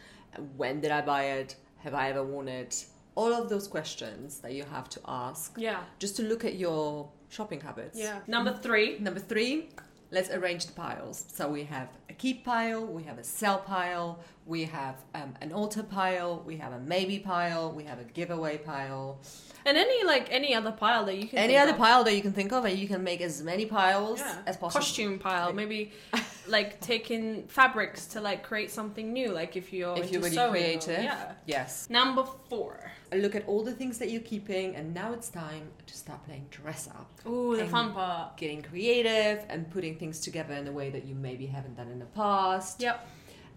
[0.58, 1.56] When did I buy it?
[1.78, 2.84] Have I ever worn it?
[3.14, 7.08] All of those questions that you have to ask Yeah, just to look at your
[7.30, 7.98] shopping habits.
[7.98, 8.18] yeah.
[8.26, 8.98] Number three.
[8.98, 9.70] Number three,
[10.10, 11.24] let's arrange the piles.
[11.32, 15.50] So we have a keep pile, we have a sell pile, we have um, an
[15.52, 19.18] alter pile, we have a maybe pile, we have a giveaway pile.
[19.66, 21.78] And any like any other pile that you can Any think other of.
[21.78, 24.36] pile that you can think of, and you can make as many piles Yeah.
[24.46, 24.80] as possible.
[24.80, 25.92] costume pile maybe
[26.48, 30.78] like taking fabrics to like create something new like if you're If you're really sewing
[30.88, 31.88] or- yeah Yes.
[31.90, 35.94] number four Look at all the things that you're keeping, and now it's time to
[35.96, 37.10] start playing dress up.
[37.26, 41.16] Ooh, the fun part Getting creative and putting things together in a way that you
[41.16, 42.80] maybe haven't done in the past.
[42.80, 43.04] yep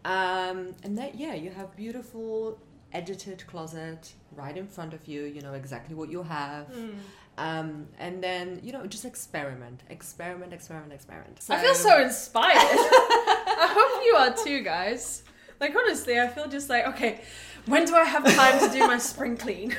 [0.05, 2.57] Um, and that, yeah, you have beautiful
[2.93, 5.23] edited closet right in front of you.
[5.23, 6.67] You know exactly what you have.
[6.67, 6.89] Hmm.
[7.35, 11.39] Um, and then, you know, just experiment, experiment, experiment, experiment.
[11.49, 15.23] i feel so inspired i hope you are too guys
[15.59, 17.21] like honestly i feel just like okay
[17.65, 19.75] when do i have time to do my spring clean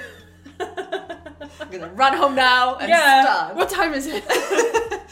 [0.59, 3.55] I'm gonna run home now and yeah start.
[3.55, 4.25] what time is it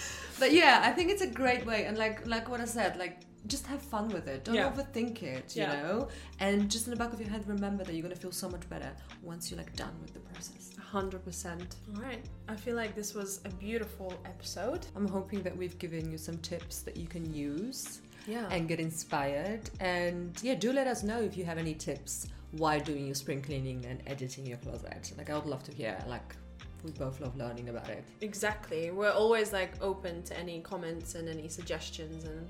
[0.43, 3.21] But yeah, I think it's a great way, and like like what I said, like
[3.47, 4.45] just have fun with it.
[4.45, 4.71] Don't Yeah.
[4.73, 5.83] overthink it, you Yeah.
[5.83, 6.09] know.
[6.41, 8.69] And just in the back of your head, remember that you're gonna feel so much
[8.69, 10.71] better once you're like done with the process.
[10.77, 15.79] 100% all right i feel like this was a beautiful episode I'm hoping that we've
[15.79, 19.71] given you some tips that you can use yeah and get inspired.
[19.81, 23.41] And yeah, do let us know if you have any tips while doing your spring
[23.43, 25.13] cleaning and editing your closet.
[25.19, 25.97] Like I would love to hear.
[26.07, 26.37] Like
[26.85, 28.05] we both love learning about it.
[28.21, 28.91] Exactly.
[28.91, 32.47] We're always like open to any comments and any suggestions and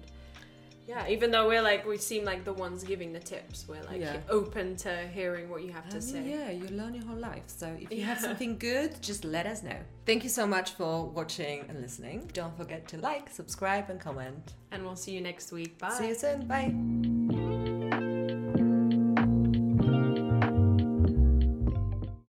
[0.87, 4.01] yeah, even though we're like we seem like the ones giving the tips, we're like
[4.01, 4.17] Yeah.
[4.29, 6.31] open to hearing what you have I to mean, say.
[6.31, 7.45] yeah, you learn your whole life.
[7.47, 9.77] So if you have something good, just let us know.
[10.07, 12.29] Thank you so much for watching and listening.
[12.33, 14.55] Don't forget to like, subscribe, and comment.
[14.73, 15.79] And we'll see you next week.
[15.79, 15.91] Bye.
[15.91, 16.47] See you soon.
[16.47, 17.72] Bye.